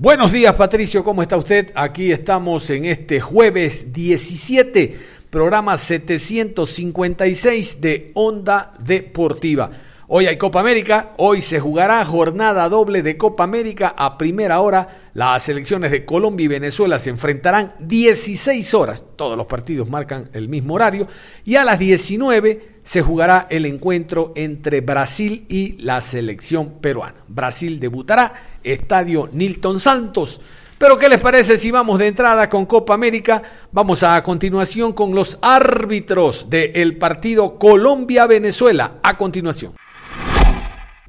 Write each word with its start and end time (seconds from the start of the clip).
Buenos 0.00 0.32
días 0.32 0.54
Patricio, 0.54 1.04
¿cómo 1.04 1.20
está 1.20 1.36
usted? 1.36 1.72
Aquí 1.74 2.10
estamos 2.10 2.70
en 2.70 2.86
este 2.86 3.20
jueves 3.20 3.92
17, 3.92 4.96
programa 5.28 5.76
756 5.76 7.82
de 7.82 8.10
Onda 8.14 8.72
Deportiva. 8.78 9.70
Hoy 10.08 10.24
hay 10.24 10.38
Copa 10.38 10.60
América, 10.60 11.10
hoy 11.18 11.42
se 11.42 11.60
jugará 11.60 12.02
jornada 12.06 12.66
doble 12.70 13.02
de 13.02 13.18
Copa 13.18 13.44
América 13.44 13.94
a 13.94 14.16
primera 14.16 14.60
hora. 14.60 15.10
Las 15.12 15.42
selecciones 15.42 15.90
de 15.90 16.06
Colombia 16.06 16.44
y 16.44 16.48
Venezuela 16.48 16.98
se 16.98 17.10
enfrentarán 17.10 17.74
16 17.80 18.72
horas, 18.72 19.04
todos 19.16 19.36
los 19.36 19.48
partidos 19.48 19.90
marcan 19.90 20.30
el 20.32 20.48
mismo 20.48 20.76
horario, 20.76 21.08
y 21.44 21.56
a 21.56 21.64
las 21.64 21.78
19 21.78 22.69
se 22.82 23.02
jugará 23.02 23.46
el 23.50 23.66
encuentro 23.66 24.32
entre 24.36 24.80
Brasil 24.80 25.46
y 25.48 25.72
la 25.82 26.00
selección 26.00 26.80
peruana. 26.80 27.24
Brasil 27.28 27.78
debutará, 27.80 28.32
Estadio 28.62 29.28
Nilton 29.32 29.78
Santos. 29.80 30.40
Pero 30.78 30.96
¿qué 30.96 31.10
les 31.10 31.20
parece 31.20 31.58
si 31.58 31.70
vamos 31.70 31.98
de 31.98 32.06
entrada 32.06 32.48
con 32.48 32.64
Copa 32.64 32.94
América? 32.94 33.42
Vamos 33.70 34.02
a 34.02 34.22
continuación 34.22 34.94
con 34.94 35.14
los 35.14 35.38
árbitros 35.42 36.48
del 36.48 36.96
partido 36.96 37.58
Colombia-Venezuela. 37.58 38.94
A 39.02 39.18
continuación. 39.18 39.74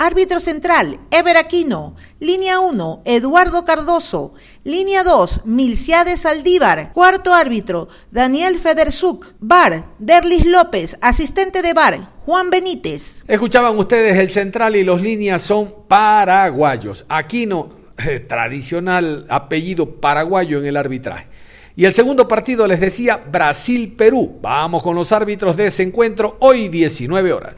Árbitro 0.03 0.39
central, 0.39 0.99
Ever 1.11 1.37
Aquino. 1.37 1.95
Línea 2.19 2.59
1, 2.59 3.03
Eduardo 3.05 3.65
Cardoso. 3.65 4.33
Línea 4.63 5.03
2, 5.03 5.45
Milciades 5.45 6.21
Saldívar. 6.21 6.91
Cuarto 6.91 7.35
árbitro, 7.35 7.87
Daniel 8.09 8.57
Federzuk. 8.57 9.27
Bar, 9.39 9.93
Derlis 9.99 10.47
López. 10.47 10.97
Asistente 11.01 11.61
de 11.61 11.73
bar, 11.73 12.13
Juan 12.25 12.49
Benítez. 12.49 13.23
Escuchaban 13.27 13.77
ustedes 13.77 14.17
el 14.17 14.31
central 14.31 14.75
y 14.75 14.83
los 14.83 15.03
líneas 15.03 15.43
son 15.43 15.71
paraguayos. 15.87 17.05
Aquino, 17.07 17.69
eh, 18.03 18.21
tradicional 18.21 19.27
apellido 19.29 20.01
paraguayo 20.01 20.57
en 20.57 20.65
el 20.65 20.77
arbitraje. 20.77 21.27
Y 21.75 21.85
el 21.85 21.93
segundo 21.93 22.27
partido 22.27 22.65
les 22.65 22.79
decía 22.79 23.17
Brasil-Perú. 23.17 24.39
Vamos 24.41 24.81
con 24.81 24.95
los 24.95 25.11
árbitros 25.11 25.55
de 25.55 25.67
ese 25.67 25.83
encuentro 25.83 26.37
hoy 26.39 26.69
19 26.69 27.33
horas. 27.33 27.55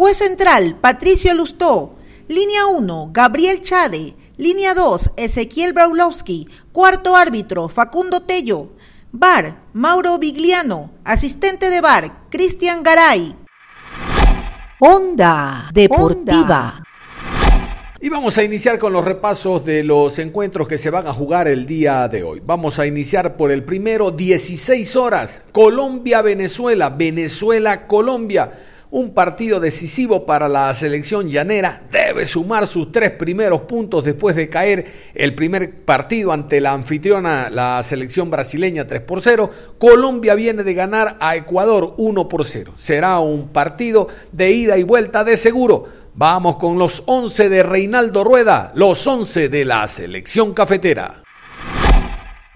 Juez 0.00 0.16
central, 0.16 0.78
Patricio 0.80 1.34
Lustó. 1.34 1.94
Línea 2.26 2.64
1, 2.64 3.10
Gabriel 3.12 3.60
Chade. 3.60 4.16
Línea 4.38 4.72
2, 4.72 5.10
Ezequiel 5.18 5.74
Braulowski. 5.74 6.48
Cuarto 6.72 7.16
árbitro, 7.16 7.68
Facundo 7.68 8.22
Tello. 8.22 8.70
Bar, 9.12 9.60
Mauro 9.74 10.16
Vigliano. 10.16 10.92
Asistente 11.04 11.68
de 11.68 11.82
bar, 11.82 12.30
Cristian 12.30 12.82
Garay. 12.82 13.36
Onda 14.78 15.68
Deportiva. 15.74 16.82
Y 18.00 18.08
vamos 18.08 18.38
a 18.38 18.42
iniciar 18.42 18.78
con 18.78 18.94
los 18.94 19.04
repasos 19.04 19.66
de 19.66 19.84
los 19.84 20.18
encuentros 20.18 20.66
que 20.66 20.78
se 20.78 20.88
van 20.88 21.06
a 21.08 21.12
jugar 21.12 21.46
el 21.46 21.66
día 21.66 22.08
de 22.08 22.22
hoy. 22.22 22.40
Vamos 22.42 22.78
a 22.78 22.86
iniciar 22.86 23.36
por 23.36 23.52
el 23.52 23.64
primero, 23.64 24.10
16 24.10 24.96
horas, 24.96 25.42
Colombia-Venezuela, 25.52 26.88
Venezuela-Colombia. 26.88 28.50
Un 28.92 29.14
partido 29.14 29.60
decisivo 29.60 30.26
para 30.26 30.48
la 30.48 30.74
selección 30.74 31.28
llanera. 31.28 31.84
Debe 31.92 32.26
sumar 32.26 32.66
sus 32.66 32.90
tres 32.90 33.12
primeros 33.12 33.60
puntos 33.60 34.04
después 34.04 34.34
de 34.34 34.48
caer 34.48 34.84
el 35.14 35.36
primer 35.36 35.84
partido 35.84 36.32
ante 36.32 36.60
la 36.60 36.72
anfitriona, 36.72 37.50
la 37.50 37.80
selección 37.84 38.30
brasileña 38.30 38.88
3 38.88 39.02
por 39.02 39.22
0. 39.22 39.48
Colombia 39.78 40.34
viene 40.34 40.64
de 40.64 40.74
ganar 40.74 41.16
a 41.20 41.36
Ecuador 41.36 41.94
1 41.98 42.28
por 42.28 42.44
0. 42.44 42.72
Será 42.74 43.20
un 43.20 43.50
partido 43.50 44.08
de 44.32 44.50
ida 44.50 44.76
y 44.76 44.82
vuelta 44.82 45.22
de 45.22 45.36
seguro. 45.36 45.86
Vamos 46.16 46.56
con 46.56 46.76
los 46.76 47.04
11 47.06 47.48
de 47.48 47.62
Reinaldo 47.62 48.24
Rueda, 48.24 48.72
los 48.74 49.06
11 49.06 49.48
de 49.48 49.64
la 49.64 49.86
selección 49.86 50.52
cafetera. 50.52 51.22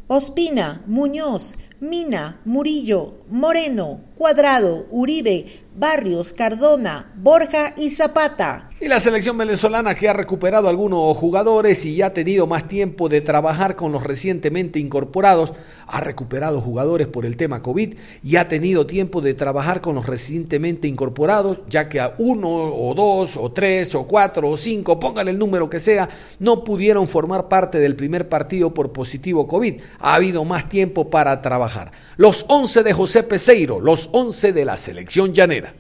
Ospina, 0.08 0.82
Muñoz, 0.88 1.54
Mina, 1.80 2.40
Murillo, 2.44 3.14
Moreno, 3.28 4.00
Cuadrado, 4.14 4.86
Uribe, 4.90 5.63
Barrios, 5.74 6.32
Cardona, 6.32 7.12
Borja 7.16 7.74
y 7.76 7.90
Zapata. 7.90 8.70
Y 8.84 8.88
la 8.88 9.00
selección 9.00 9.38
venezolana 9.38 9.94
que 9.94 10.10
ha 10.10 10.12
recuperado 10.12 10.68
algunos 10.68 11.16
jugadores 11.16 11.86
y 11.86 11.96
ya 11.96 12.08
ha 12.08 12.12
tenido 12.12 12.46
más 12.46 12.68
tiempo 12.68 13.08
de 13.08 13.22
trabajar 13.22 13.76
con 13.76 13.92
los 13.92 14.02
recientemente 14.02 14.78
incorporados, 14.78 15.54
ha 15.86 16.00
recuperado 16.00 16.60
jugadores 16.60 17.06
por 17.06 17.24
el 17.24 17.38
tema 17.38 17.62
COVID 17.62 17.94
y 18.22 18.36
ha 18.36 18.46
tenido 18.46 18.86
tiempo 18.86 19.22
de 19.22 19.32
trabajar 19.32 19.80
con 19.80 19.94
los 19.94 20.04
recientemente 20.04 20.86
incorporados, 20.86 21.60
ya 21.66 21.88
que 21.88 21.98
a 21.98 22.14
uno 22.18 22.50
o 22.50 22.92
dos 22.94 23.38
o 23.38 23.50
tres 23.52 23.94
o 23.94 24.06
cuatro 24.06 24.50
o 24.50 24.56
cinco, 24.58 25.00
póngale 25.00 25.30
el 25.30 25.38
número 25.38 25.70
que 25.70 25.78
sea, 25.78 26.10
no 26.38 26.62
pudieron 26.62 27.08
formar 27.08 27.48
parte 27.48 27.78
del 27.78 27.96
primer 27.96 28.28
partido 28.28 28.74
por 28.74 28.92
positivo 28.92 29.48
COVID. 29.48 29.80
Ha 30.00 30.14
habido 30.14 30.44
más 30.44 30.68
tiempo 30.68 31.08
para 31.08 31.40
trabajar. 31.40 31.90
Los 32.18 32.44
11 32.48 32.82
de 32.82 32.92
José 32.92 33.22
Peseiro, 33.22 33.80
los 33.80 34.10
11 34.12 34.52
de 34.52 34.64
la 34.66 34.76
selección 34.76 35.32
llanera. 35.32 35.74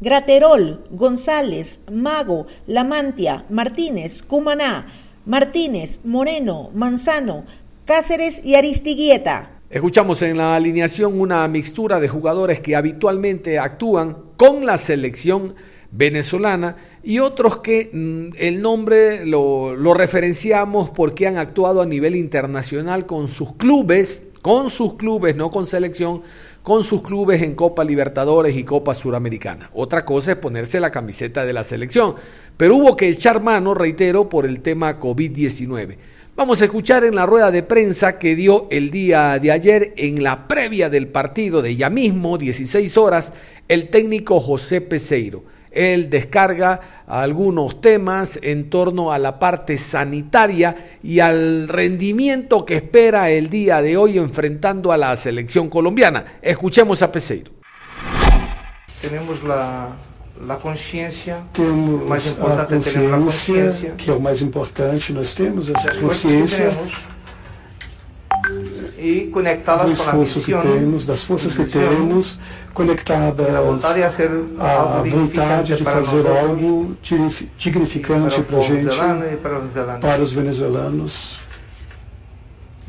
Graterol, 0.00 0.84
González, 0.90 1.80
Mago, 1.90 2.46
Lamantia, 2.66 3.44
Martínez, 3.48 4.22
Cumaná, 4.22 4.86
Martínez, 5.24 6.00
Moreno, 6.04 6.70
Manzano, 6.74 7.44
Cáceres 7.86 8.40
y 8.44 8.56
Aristiguieta. 8.56 9.52
Escuchamos 9.70 10.22
en 10.22 10.36
la 10.36 10.54
alineación 10.54 11.18
una 11.20 11.48
mixtura 11.48 11.98
de 11.98 12.08
jugadores 12.08 12.60
que 12.60 12.76
habitualmente 12.76 13.58
actúan 13.58 14.16
con 14.36 14.66
la 14.66 14.76
selección 14.76 15.54
venezolana 15.90 16.76
y 17.02 17.20
otros 17.20 17.58
que 17.58 17.90
mm, 17.92 18.36
el 18.38 18.60
nombre 18.60 19.24
lo, 19.24 19.74
lo 19.74 19.94
referenciamos 19.94 20.90
porque 20.90 21.26
han 21.26 21.38
actuado 21.38 21.80
a 21.80 21.86
nivel 21.86 22.16
internacional 22.16 23.06
con 23.06 23.28
sus 23.28 23.54
clubes, 23.54 24.24
con 24.42 24.70
sus 24.70 24.94
clubes, 24.94 25.34
no 25.36 25.50
con 25.50 25.66
selección, 25.66 26.22
con 26.66 26.82
sus 26.82 27.00
clubes 27.00 27.42
en 27.42 27.54
Copa 27.54 27.84
Libertadores 27.84 28.56
y 28.56 28.64
Copa 28.64 28.92
Suramericana. 28.92 29.70
Otra 29.72 30.04
cosa 30.04 30.32
es 30.32 30.38
ponerse 30.38 30.80
la 30.80 30.90
camiseta 30.90 31.46
de 31.46 31.52
la 31.52 31.62
selección, 31.62 32.16
pero 32.56 32.74
hubo 32.74 32.96
que 32.96 33.08
echar 33.08 33.40
mano, 33.40 33.72
reitero, 33.72 34.28
por 34.28 34.44
el 34.44 34.62
tema 34.62 34.98
COVID-19. 34.98 35.96
Vamos 36.34 36.60
a 36.60 36.64
escuchar 36.64 37.04
en 37.04 37.14
la 37.14 37.24
rueda 37.24 37.52
de 37.52 37.62
prensa 37.62 38.18
que 38.18 38.34
dio 38.34 38.66
el 38.72 38.90
día 38.90 39.38
de 39.38 39.52
ayer 39.52 39.94
en 39.96 40.24
la 40.24 40.48
previa 40.48 40.90
del 40.90 41.06
partido 41.06 41.62
de 41.62 41.76
ya 41.76 41.88
mismo, 41.88 42.36
16 42.36 42.96
horas, 42.96 43.32
el 43.68 43.88
técnico 43.88 44.40
José 44.40 44.80
Peseiro. 44.80 45.44
Él 45.76 46.08
descarga 46.08 47.04
algunos 47.06 47.82
temas 47.82 48.38
en 48.42 48.70
torno 48.70 49.12
a 49.12 49.18
la 49.18 49.38
parte 49.38 49.76
sanitaria 49.76 50.98
y 51.02 51.20
al 51.20 51.68
rendimiento 51.68 52.64
que 52.64 52.76
espera 52.76 53.30
el 53.30 53.50
día 53.50 53.82
de 53.82 53.96
hoy 53.96 54.16
enfrentando 54.16 54.90
a 54.90 54.96
la 54.96 55.14
selección 55.16 55.68
colombiana. 55.68 56.38
Escuchemos 56.40 57.02
a 57.02 57.12
Peseiro. 57.12 57.52
Tenemos 59.02 59.44
la, 59.44 59.88
la 60.46 60.56
consciência, 60.56 61.42
Temos 61.52 62.08
mais 62.08 62.26
importante 62.26 62.98
a 62.98 63.18
consciência, 63.18 63.90
que 63.96 64.10
é 64.10 64.14
o 64.14 64.20
mais 64.20 64.40
importante, 64.40 65.12
nós 65.12 65.34
temos 65.34 65.68
essa 65.68 65.94
consciência 65.94 66.70
e 68.98 69.24
do 69.26 69.30
conectá-las 69.32 69.84
com 69.84 69.90
a 69.90 69.92
esforço 69.92 70.40
que 70.44 70.54
missão, 70.54 70.72
temos, 70.72 71.06
das 71.06 71.24
forças 71.24 71.54
que 71.54 71.62
missão, 71.64 71.80
temos, 71.82 72.38
conectadas 72.72 73.54
a 73.54 73.60
vontade 73.60 74.02
a 74.02 74.10
ser 74.10 74.30
à 74.58 74.70
algo 74.70 75.10
vontade 75.10 75.74
de 75.76 75.84
dignificante 75.84 75.84
para 75.84 75.92
fazer 75.92 76.22
nós 76.22 76.26
outros, 76.26 76.50
algo 76.50 76.96
dignifi- 77.02 77.50
dignificante 77.58 78.34
para 78.34 78.40
o 78.40 78.44
para 78.44 78.56
a 78.56 78.60
povo 78.60 78.74
gente, 78.74 78.84
zelano 78.84 79.24
e 79.32 79.36
para 79.36 79.58
os 79.58 80.30
zelanos. 80.56 81.45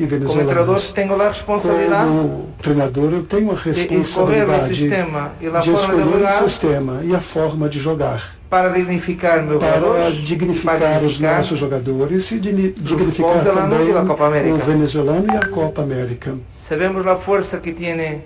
Venezuelanos. 0.05 0.53
Como 0.53 0.65
venezuelanos. 0.65 0.91
tenho 0.93 1.21
a 1.21 1.27
responsabilidade 1.27 2.07
Como 2.07 2.47
treinador, 2.61 3.11
eu 3.13 3.23
tenho 3.23 3.51
a 3.51 3.55
responsabilidade 3.55 4.73
de 4.73 4.89
de 4.89 5.71
escolher 5.71 6.05
o 6.05 6.47
sistema 6.47 6.99
e 7.03 7.15
a 7.15 7.19
forma 7.19 7.67
de 7.67 7.79
jogar 7.79 8.37
para 8.49 8.69
dignificar 8.69 9.43
meus 9.43 9.59
para 9.59 10.11
dignificar 10.11 10.79
para 10.79 11.03
os 11.05 11.19
nossos 11.19 11.59
jogadores 11.59 12.31
e 12.31 12.39
digni- 12.39 12.73
dignificar 12.77 13.43
também 13.43 14.51
o 14.53 14.57
venezuelano 14.57 15.25
e 15.33 15.35
a 15.35 15.47
Copa 15.47 15.81
América. 15.81 16.35
Sabemos 16.67 17.05
a 17.07 17.15
força 17.15 17.57
que 17.57 17.73
tem, 17.73 18.23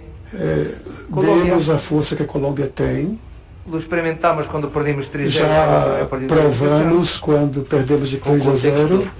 Colômbia. 1.12 1.44
Vemos 1.46 1.70
a 1.70 1.78
força 1.78 2.16
que 2.16 2.24
a 2.24 2.26
Colômbia 2.26 2.68
tem, 2.68 3.20
lo 3.68 3.78
experimentamos 3.78 4.46
quando 4.48 4.68
perdemos 4.68 5.08
3-0. 5.08 5.28
já 5.30 6.08
provamos 6.28 7.18
quando 7.18 7.62
perdemos 7.62 8.10
de 8.10 8.18
Com 8.18 8.32
3 8.32 8.48
a 8.48 8.56
0, 8.56 8.88
contexto 8.90 9.12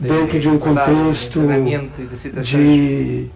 dentro 0.00 0.38
de 0.38 0.48
um 0.48 0.58
contexto 0.58 1.40
de 2.42 3.30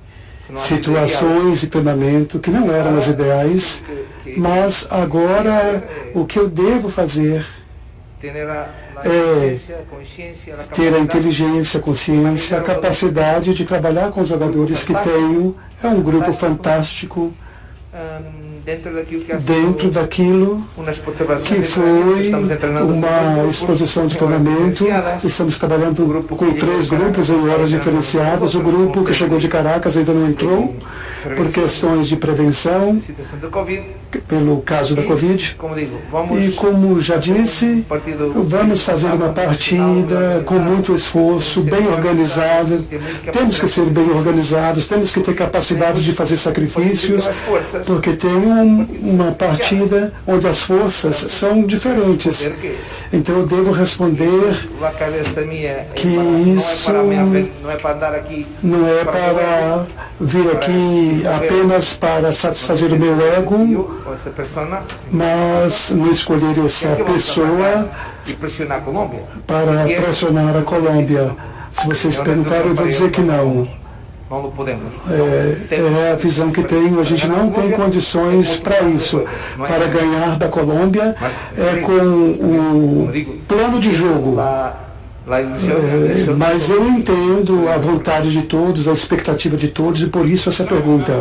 situações 0.57 1.63
e 1.63 1.67
treinamento 1.67 2.39
que 2.39 2.51
não 2.51 2.73
eram 2.75 2.97
as 2.97 3.09
ideais, 3.09 3.83
mas 4.37 4.87
agora 4.91 5.85
o 6.15 6.25
que 6.25 6.39
eu 6.39 6.49
devo 6.49 6.89
fazer 6.89 7.45
É, 9.05 9.57
ter 10.75 10.93
a 10.93 10.99
inteligência, 10.99 11.79
a 11.79 11.83
consciência, 11.83 12.59
a 12.59 12.63
capacidade 12.63 13.55
de 13.55 13.65
trabalhar 13.65 14.11
com 14.11 14.25
jogadores 14.25 14.85
que 14.85 14.93
tenho. 14.93 15.55
É 15.81 15.87
um 15.87 16.03
grupo 16.03 16.33
fantástico 16.33 17.33
dentro 18.69 18.93
daquilo 18.95 19.25
que 19.25 19.33
ha 19.33 19.37
dentro 19.37 19.89
daquilo 19.91 20.63
que 21.47 21.63
foi 21.63 22.31
uma 22.85 23.49
exposição 23.49 24.07
de 24.07 24.17
diferenciadas. 24.19 25.25
Estamos 25.25 25.57
trabalhando 25.57 26.23
com 26.37 26.53
três 26.53 26.89
grupos 26.91 27.31
em 27.31 27.49
horas 27.49 27.71
diferenciadas. 27.71 28.55
O 28.55 28.61
grupo 28.61 29.03
que 29.05 29.15
chegou 29.15 29.39
de 29.39 29.49
Caracas 29.49 29.97
ainda 29.97 30.13
não 30.13 30.29
entrou 30.29 30.77
por 31.35 31.49
questões 31.49 32.07
de 32.09 32.17
prevenção, 32.17 33.01
pelo 34.29 34.61
caso 34.63 34.95
da 34.95 35.03
Covid. 35.03 35.57
E 36.39 36.53
como 36.53 37.01
já 37.01 37.17
disse, 37.17 37.85
vamos 38.37 38.83
fazer 38.83 39.09
uma 39.09 39.31
partida 39.31 40.43
com 40.45 40.55
muito 40.59 40.95
esforço, 40.95 41.63
bem 41.63 41.89
organizada. 41.89 42.81
Temos 43.33 43.59
que 43.59 43.67
ser 43.67 43.87
bem 43.87 44.11
organizados, 44.11 44.87
temos 44.87 45.13
que 45.13 45.21
ter 45.21 45.35
capacidade 45.35 46.03
de 46.05 46.13
fazer 46.13 46.37
sacrifícios, 46.37 47.29
porque 47.87 48.13
tem 48.13 48.31
um- 48.31 48.58
uma 48.63 49.33
partida 49.33 50.13
onde 50.27 50.47
as 50.47 50.59
forças 50.61 51.17
são 51.17 51.65
diferentes. 51.67 52.51
Então 53.13 53.39
eu 53.39 53.47
devo 53.47 53.71
responder, 53.73 54.55
Que 55.95 56.09
isso- 56.57 56.85
não 58.63 58.87
é 58.87 59.05
para, 59.05 59.87
vir 60.21 60.51
aqui 60.53 61.23
apenas 61.37 61.95
para 61.95 62.33
satisfazer 62.33 62.93
o 62.93 62.99
meu 62.99 63.15
ego, 63.35 64.01
mas 65.11 65.91
não 65.91 66.11
escolher 66.11 66.59
essa 66.65 66.89
pessoa 67.05 67.89
para 69.47 69.87
pressionar 70.03 70.57
a 70.57 70.63
Colômbia. 70.63 71.31
Se 71.73 71.87
vocês 71.87 72.17
perguntarem, 72.25 72.67
eu 72.69 72.75
vou 72.75 72.87
dizer 72.89 73.11
que 73.11 73.21
não. 73.21 73.69
Não 74.31 74.43
lo 74.43 74.51
podemos. 74.53 74.85
É, 75.11 75.75
é 75.75 76.13
a 76.13 76.17
visão 76.17 76.51
que 76.51 76.63
tenho. 76.63 77.01
A 77.01 77.05
gente 77.05 77.27
não 77.27 77.51
tem 77.51 77.71
condições 77.71 78.57
para 78.57 78.83
isso. 78.83 79.23
Para 79.57 79.87
ganhar 79.87 80.37
da 80.37 80.49
Colômbia 80.49 81.17
é 81.57 81.77
com 81.81 81.93
o 81.93 83.11
plano 83.49 83.81
de 83.81 83.95
jogo. 83.95 84.37
Ilusão, 84.39 84.39
a 84.39 84.75
É, 85.31 86.35
mas 86.37 86.69
eu 86.71 86.87
entendo 86.89 87.69
a 87.69 87.77
vontade 87.79 88.31
de 88.31 88.43
todos, 88.43 88.87
a 88.89 88.93
expectativa 88.93 89.57
de 89.57 89.69
todos, 89.69 90.03
e 90.03 90.07
por 90.07 90.27
isso 90.27 90.49
essa 90.49 90.65
pergunta. 90.65 91.13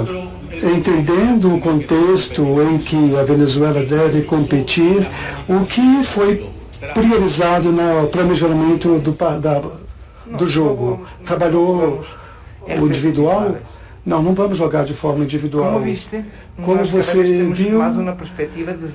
Entendendo 0.75 1.53
o 1.55 1.59
contexto 1.59 2.41
em 2.73 2.77
que 2.77 3.15
a 3.17 3.23
Venezuela 3.23 3.83
deve 3.83 4.21
competir, 4.23 5.05
o 5.47 5.59
que 5.65 6.03
foi 6.03 6.45
priorizado 6.93 7.71
no 7.71 8.07
planejamento 8.07 8.97
do, 8.99 9.11
da- 9.39 9.61
do 10.37 10.47
jogo? 10.47 11.01
Trabalhou 11.25 12.01
o 12.75 12.85
individual? 12.87 13.55
Não, 14.05 14.21
não 14.23 14.33
vamos 14.33 14.57
jogar 14.57 14.85
de 14.85 14.93
forma 14.93 15.25
individual. 15.25 15.73
Como 15.73 15.83
viste, 15.83 16.23
Como 16.63 16.85
você 16.85 17.21
viu, 17.51 17.79
zona- 17.91 18.17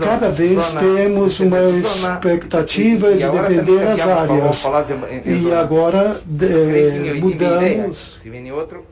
Cada 0.03 0.31
vez 0.31 0.59
zona- 0.65 0.81
temos 0.81 1.39
uma 1.41 1.59
expectativa 1.79 3.11
e- 3.11 3.15
e 3.15 3.19
de 3.19 3.31
defender 3.31 3.87
as 3.89 4.09
áreas. 4.09 4.65
em- 4.65 5.31
em 5.31 5.37
E 5.37 5.43
zona. 5.43 5.61
agora 5.61 6.17
de- 6.25 6.47
ideia. 6.47 7.15
mudamos. 7.21 8.17
Outro. 8.55 8.87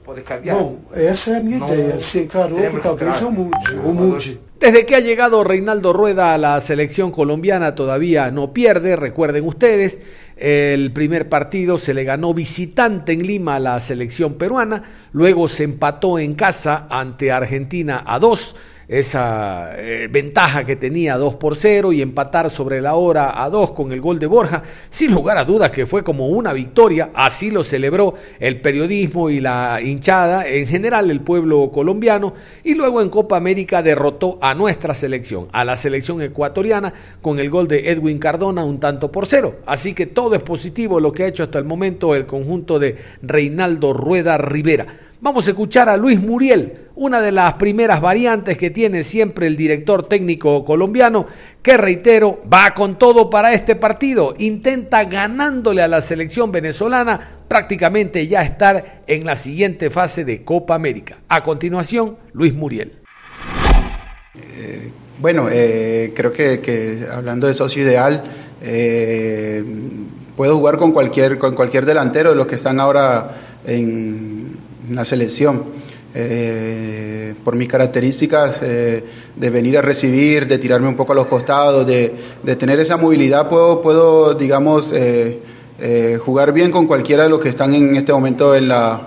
Bom, 0.52 0.78
essa 0.92 1.30
é 1.30 1.36
a 1.38 1.40
minha 1.40 1.58
Não 1.58 1.68
ideia. 1.72 2.00
Se 2.00 2.18
encarou 2.20 2.58
talvez 2.82 3.22
eu 3.22 3.30
mude, 3.32 3.76
ou 3.82 3.94
mude. 3.94 4.40
Desde 4.60 4.84
que 4.84 4.94
ha 4.94 5.00
llegado 5.00 5.42
Reinaldo 5.42 5.94
Rueda 5.94 6.34
a 6.34 6.38
la 6.38 6.60
selección 6.60 7.10
colombiana 7.10 7.74
todavía 7.74 8.30
no 8.30 8.52
pierde, 8.52 8.94
recuerden 8.94 9.46
ustedes, 9.46 10.02
el 10.36 10.92
primer 10.92 11.30
partido 11.30 11.78
se 11.78 11.94
le 11.94 12.04
ganó 12.04 12.34
visitante 12.34 13.12
en 13.12 13.26
Lima 13.26 13.54
a 13.54 13.58
la 13.58 13.80
selección 13.80 14.34
peruana, 14.34 14.82
luego 15.12 15.48
se 15.48 15.64
empató 15.64 16.18
en 16.18 16.34
casa 16.34 16.86
ante 16.90 17.32
Argentina 17.32 18.04
a 18.06 18.18
dos, 18.18 18.54
esa 18.90 19.70
eh, 19.76 20.08
ventaja 20.10 20.64
que 20.64 20.74
tenía 20.74 21.16
2 21.16 21.36
por 21.36 21.54
0 21.54 21.92
y 21.92 22.02
empatar 22.02 22.50
sobre 22.50 22.80
la 22.80 22.96
hora 22.96 23.40
a 23.40 23.48
2 23.48 23.70
con 23.70 23.92
el 23.92 24.00
gol 24.00 24.18
de 24.18 24.26
Borja, 24.26 24.64
sin 24.88 25.12
lugar 25.12 25.38
a 25.38 25.44
dudas 25.44 25.70
que 25.70 25.86
fue 25.86 26.02
como 26.02 26.26
una 26.26 26.52
victoria, 26.52 27.10
así 27.14 27.52
lo 27.52 27.62
celebró 27.62 28.14
el 28.40 28.60
periodismo 28.60 29.30
y 29.30 29.38
la 29.38 29.80
hinchada, 29.80 30.48
en 30.48 30.66
general 30.66 31.08
el 31.08 31.20
pueblo 31.20 31.70
colombiano, 31.70 32.34
y 32.64 32.74
luego 32.74 33.00
en 33.00 33.10
Copa 33.10 33.36
América 33.36 33.80
derrotó 33.80 34.38
a 34.42 34.54
nuestra 34.54 34.92
selección, 34.92 35.46
a 35.52 35.64
la 35.64 35.76
selección 35.76 36.20
ecuatoriana, 36.20 36.92
con 37.22 37.38
el 37.38 37.48
gol 37.48 37.68
de 37.68 37.90
Edwin 37.90 38.18
Cardona 38.18 38.64
un 38.64 38.80
tanto 38.80 39.12
por 39.12 39.26
cero. 39.26 39.60
Así 39.66 39.94
que 39.94 40.06
todo 40.06 40.34
es 40.34 40.42
positivo 40.42 40.98
lo 40.98 41.12
que 41.12 41.22
ha 41.22 41.28
hecho 41.28 41.44
hasta 41.44 41.60
el 41.60 41.64
momento 41.64 42.16
el 42.16 42.26
conjunto 42.26 42.80
de 42.80 42.96
Reinaldo 43.22 43.92
Rueda 43.92 44.36
Rivera. 44.36 45.09
Vamos 45.22 45.46
a 45.46 45.50
escuchar 45.50 45.90
a 45.90 45.98
Luis 45.98 46.18
Muriel, 46.18 46.88
una 46.94 47.20
de 47.20 47.30
las 47.30 47.54
primeras 47.54 48.00
variantes 48.00 48.56
que 48.56 48.70
tiene 48.70 49.04
siempre 49.04 49.46
el 49.46 49.56
director 49.56 50.08
técnico 50.08 50.64
colombiano, 50.64 51.26
que 51.62 51.76
reitero, 51.76 52.40
va 52.50 52.72
con 52.72 52.98
todo 52.98 53.28
para 53.28 53.52
este 53.52 53.76
partido, 53.76 54.34
intenta 54.38 55.04
ganándole 55.04 55.82
a 55.82 55.88
la 55.88 56.00
selección 56.00 56.50
venezolana 56.50 57.42
prácticamente 57.48 58.26
ya 58.26 58.40
estar 58.40 59.02
en 59.06 59.26
la 59.26 59.36
siguiente 59.36 59.90
fase 59.90 60.24
de 60.24 60.42
Copa 60.42 60.74
América. 60.74 61.18
A 61.28 61.42
continuación, 61.42 62.16
Luis 62.32 62.54
Muriel. 62.54 62.92
Bueno, 65.20 65.48
eh, 65.52 66.14
creo 66.16 66.32
que, 66.32 66.60
que 66.60 67.06
hablando 67.12 67.46
de 67.46 67.52
socio 67.52 67.82
ideal, 67.82 68.24
eh, 68.62 69.62
puedo 70.34 70.56
jugar 70.56 70.78
con 70.78 70.92
cualquier, 70.92 71.36
con 71.36 71.54
cualquier 71.54 71.84
delantero 71.84 72.30
de 72.30 72.36
los 72.36 72.46
que 72.46 72.54
están 72.54 72.80
ahora 72.80 73.36
en, 73.66 74.39
en 74.90 74.96
la 74.96 75.04
selección. 75.06 75.64
Eh, 76.12 77.34
por 77.44 77.54
mis 77.54 77.68
características 77.68 78.62
eh, 78.62 79.04
de 79.36 79.50
venir 79.50 79.78
a 79.78 79.82
recibir, 79.82 80.48
de 80.48 80.58
tirarme 80.58 80.88
un 80.88 80.96
poco 80.96 81.12
a 81.12 81.14
los 81.14 81.26
costados, 81.26 81.86
de, 81.86 82.12
de 82.42 82.56
tener 82.56 82.80
esa 82.80 82.96
movilidad, 82.96 83.48
puedo, 83.48 83.80
puedo 83.80 84.34
digamos, 84.34 84.92
eh, 84.92 85.38
eh, 85.78 86.18
jugar 86.20 86.52
bien 86.52 86.72
con 86.72 86.88
cualquiera 86.88 87.22
de 87.22 87.28
los 87.28 87.40
que 87.40 87.48
están 87.48 87.72
en 87.74 87.94
este 87.94 88.12
momento 88.12 88.56
en 88.56 88.66
la, 88.66 89.02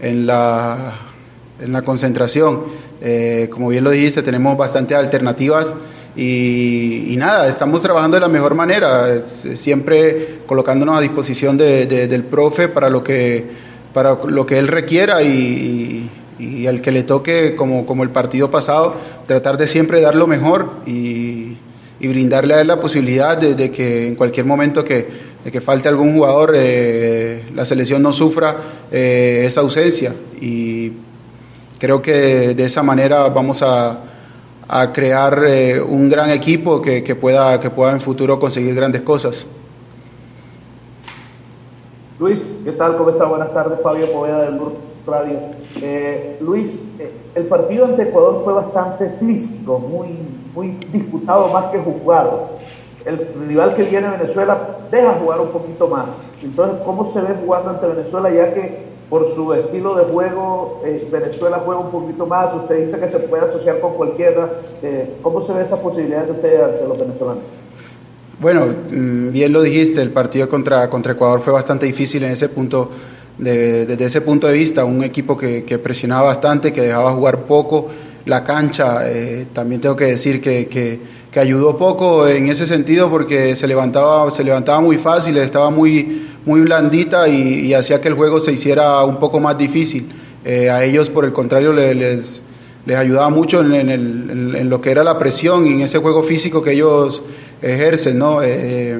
en 0.00 0.26
la, 0.26 0.94
en 1.60 1.70
la 1.72 1.82
concentración. 1.82 2.62
Eh, 3.02 3.48
como 3.52 3.68
bien 3.68 3.84
lo 3.84 3.90
dijiste, 3.90 4.22
tenemos 4.22 4.56
bastantes 4.56 4.96
alternativas 4.96 5.76
y, 6.16 7.12
y 7.12 7.16
nada, 7.18 7.46
estamos 7.46 7.82
trabajando 7.82 8.16
de 8.16 8.22
la 8.22 8.28
mejor 8.28 8.54
manera, 8.54 9.20
siempre 9.20 10.38
colocándonos 10.46 10.96
a 10.96 11.00
disposición 11.02 11.58
de- 11.58 11.84
de- 11.86 12.08
del 12.08 12.24
profe 12.24 12.68
para 12.68 12.88
lo 12.88 13.04
que, 13.04 13.67
para 13.92 14.18
lo 14.26 14.46
que 14.46 14.58
él 14.58 14.68
requiera 14.68 15.22
y, 15.22 16.08
al 16.68 16.80
que 16.80 16.92
le 16.92 17.02
toque, 17.02 17.54
como, 17.56 17.84
como 17.84 18.02
el 18.02 18.10
partido 18.10 18.50
pasado, 18.50 18.94
tratar 19.26 19.56
de 19.56 19.66
siempre 19.66 20.00
dar 20.00 20.14
lo 20.14 20.26
mejor 20.26 20.70
y, 20.86 21.56
brindarle 22.00 22.54
a 22.54 22.60
él 22.60 22.68
la 22.68 22.78
posibilidad 22.78 23.36
de, 23.36 23.70
que 23.70 24.06
en 24.06 24.14
cualquier 24.14 24.46
momento 24.46 24.84
que, 24.84 25.08
que 25.50 25.60
falte 25.60 25.88
algún 25.88 26.14
jugador, 26.14 26.52
eh, 26.54 27.44
la 27.54 27.64
selección 27.64 28.02
no 28.02 28.12
sufra 28.12 28.56
eh, 28.92 29.42
esa 29.44 29.62
ausencia. 29.62 30.14
Y 30.40 30.92
creo 31.78 32.00
que 32.00 32.54
de 32.54 32.64
esa 32.64 32.84
manera 32.84 33.28
vamos 33.28 33.62
a, 33.62 33.98
a 34.68 34.92
crear 34.92 35.42
eh, 35.46 35.80
un 35.80 36.08
gran 36.08 36.30
equipo 36.30 36.80
que, 36.80 37.02
que 37.02 37.14
pueda, 37.14 37.58
que 37.58 37.70
pueda 37.70 37.92
en 37.92 38.00
futuro 38.00 38.38
conseguir 38.38 38.74
grandes 38.74 39.02
cosas. 39.02 39.48
Luis, 42.18 42.40
¿qué 42.64 42.72
tal? 42.72 42.96
¿Cómo 42.96 43.10
está? 43.10 43.26
Buenas 43.26 43.54
tardes, 43.54 43.78
Fabio 43.80 44.10
Poveda 44.10 44.42
del 44.42 44.56
Blue 44.56 44.72
Radio. 45.06 45.38
Eh, 45.80 46.36
Luis, 46.40 46.74
eh, 46.98 47.12
el 47.36 47.44
partido 47.44 47.84
ante 47.84 48.02
Ecuador 48.02 48.42
fue 48.42 48.54
bastante 48.54 49.08
físico, 49.20 49.78
muy, 49.78 50.18
muy 50.52 50.70
disputado 50.92 51.46
más 51.52 51.66
que 51.66 51.78
jugado. 51.78 52.48
El 53.04 53.24
rival 53.46 53.72
que 53.76 53.84
viene 53.84 54.08
Venezuela 54.10 54.58
deja 54.90 55.14
jugar 55.14 55.40
un 55.40 55.50
poquito 55.50 55.86
más. 55.86 56.06
Entonces, 56.42 56.80
¿cómo 56.84 57.12
se 57.12 57.20
ve 57.20 57.36
jugando 57.40 57.70
ante 57.70 57.86
Venezuela 57.86 58.30
ya 58.30 58.52
que 58.52 58.88
por 59.08 59.32
su 59.36 59.54
estilo 59.54 59.94
de 59.94 60.04
juego, 60.06 60.82
eh, 60.84 61.08
Venezuela 61.12 61.62
juega 61.64 61.80
un 61.80 61.92
poquito 61.92 62.26
más, 62.26 62.52
usted 62.52 62.86
dice 62.86 62.98
que 62.98 63.12
se 63.12 63.20
puede 63.20 63.44
asociar 63.44 63.78
con 63.78 63.94
cualquiera, 63.94 64.50
¿cómo 65.22 65.46
se 65.46 65.52
ve 65.52 65.62
esa 65.62 65.76
posibilidad 65.76 66.24
de 66.24 66.32
usted 66.32 66.62
ante 66.64 66.84
los 66.84 66.98
venezolanos? 66.98 67.44
Bueno, 68.40 68.66
mm, 68.66 69.32
bien 69.32 69.52
lo 69.52 69.62
dijiste, 69.62 70.00
el 70.00 70.10
partido 70.10 70.48
contra, 70.48 70.88
contra 70.88 71.12
Ecuador 71.12 71.40
fue 71.42 71.52
bastante 71.52 71.86
difícil 71.86 72.22
en 72.22 72.32
ese 72.32 72.48
punto, 72.48 72.90
de- 73.36 73.84
desde 73.86 74.04
ese 74.04 74.20
punto 74.20 74.46
de 74.46 74.52
vista, 74.52 74.84
un 74.84 75.02
equipo 75.02 75.36
que, 75.36 75.64
que 75.64 75.78
presionaba 75.78 76.22
bastante, 76.28 76.72
que 76.72 76.82
dejaba 76.82 77.12
jugar 77.14 77.40
poco 77.42 77.88
la 78.26 78.44
cancha, 78.44 79.08
eh, 79.10 79.46
también 79.52 79.80
tengo 79.80 79.96
que 79.96 80.04
decir 80.04 80.40
que, 80.40 80.66
que- 80.68 81.00
que 81.32 81.40
ayudó 81.40 81.76
poco 81.76 82.26
en 82.28 82.48
ese 82.48 82.64
sentido 82.66 83.10
porque 83.10 83.54
se 83.56 83.66
levantaba, 83.66 84.30
se 84.30 84.44
levantaba 84.44 84.80
muy 84.80 84.96
fácil, 84.96 85.36
estaba 85.38 85.70
muy, 85.70 86.22
muy 86.46 86.60
blandita 86.60 87.28
y, 87.28 87.74
hacía 87.74 88.00
que 88.00 88.08
el 88.08 88.14
juego 88.14 88.40
se 88.40 88.52
hiciera 88.52 89.04
un 89.04 89.16
poco 89.18 89.40
más 89.40 89.58
difícil. 89.58 90.08
Eh, 90.44 90.70
a 90.70 90.84
ellos, 90.84 91.10
por 91.10 91.24
el 91.24 91.32
contrario, 91.32 91.72
le- 91.72 91.94
les, 91.94 92.42
les 92.86 92.96
ayudaba 92.96 93.28
mucho 93.30 93.60
en, 93.60 93.72
el- 93.90 94.54
en 94.56 94.70
lo 94.70 94.80
que 94.80 94.90
era 94.90 95.02
la 95.04 95.18
presión 95.18 95.66
y 95.66 95.72
en 95.72 95.80
ese 95.82 95.98
juego 95.98 96.22
físico 96.22 96.62
que 96.62 96.72
ellos 96.72 97.22
ejercen. 97.62 98.18
¿no? 98.18 98.42
Eh, 98.42 98.98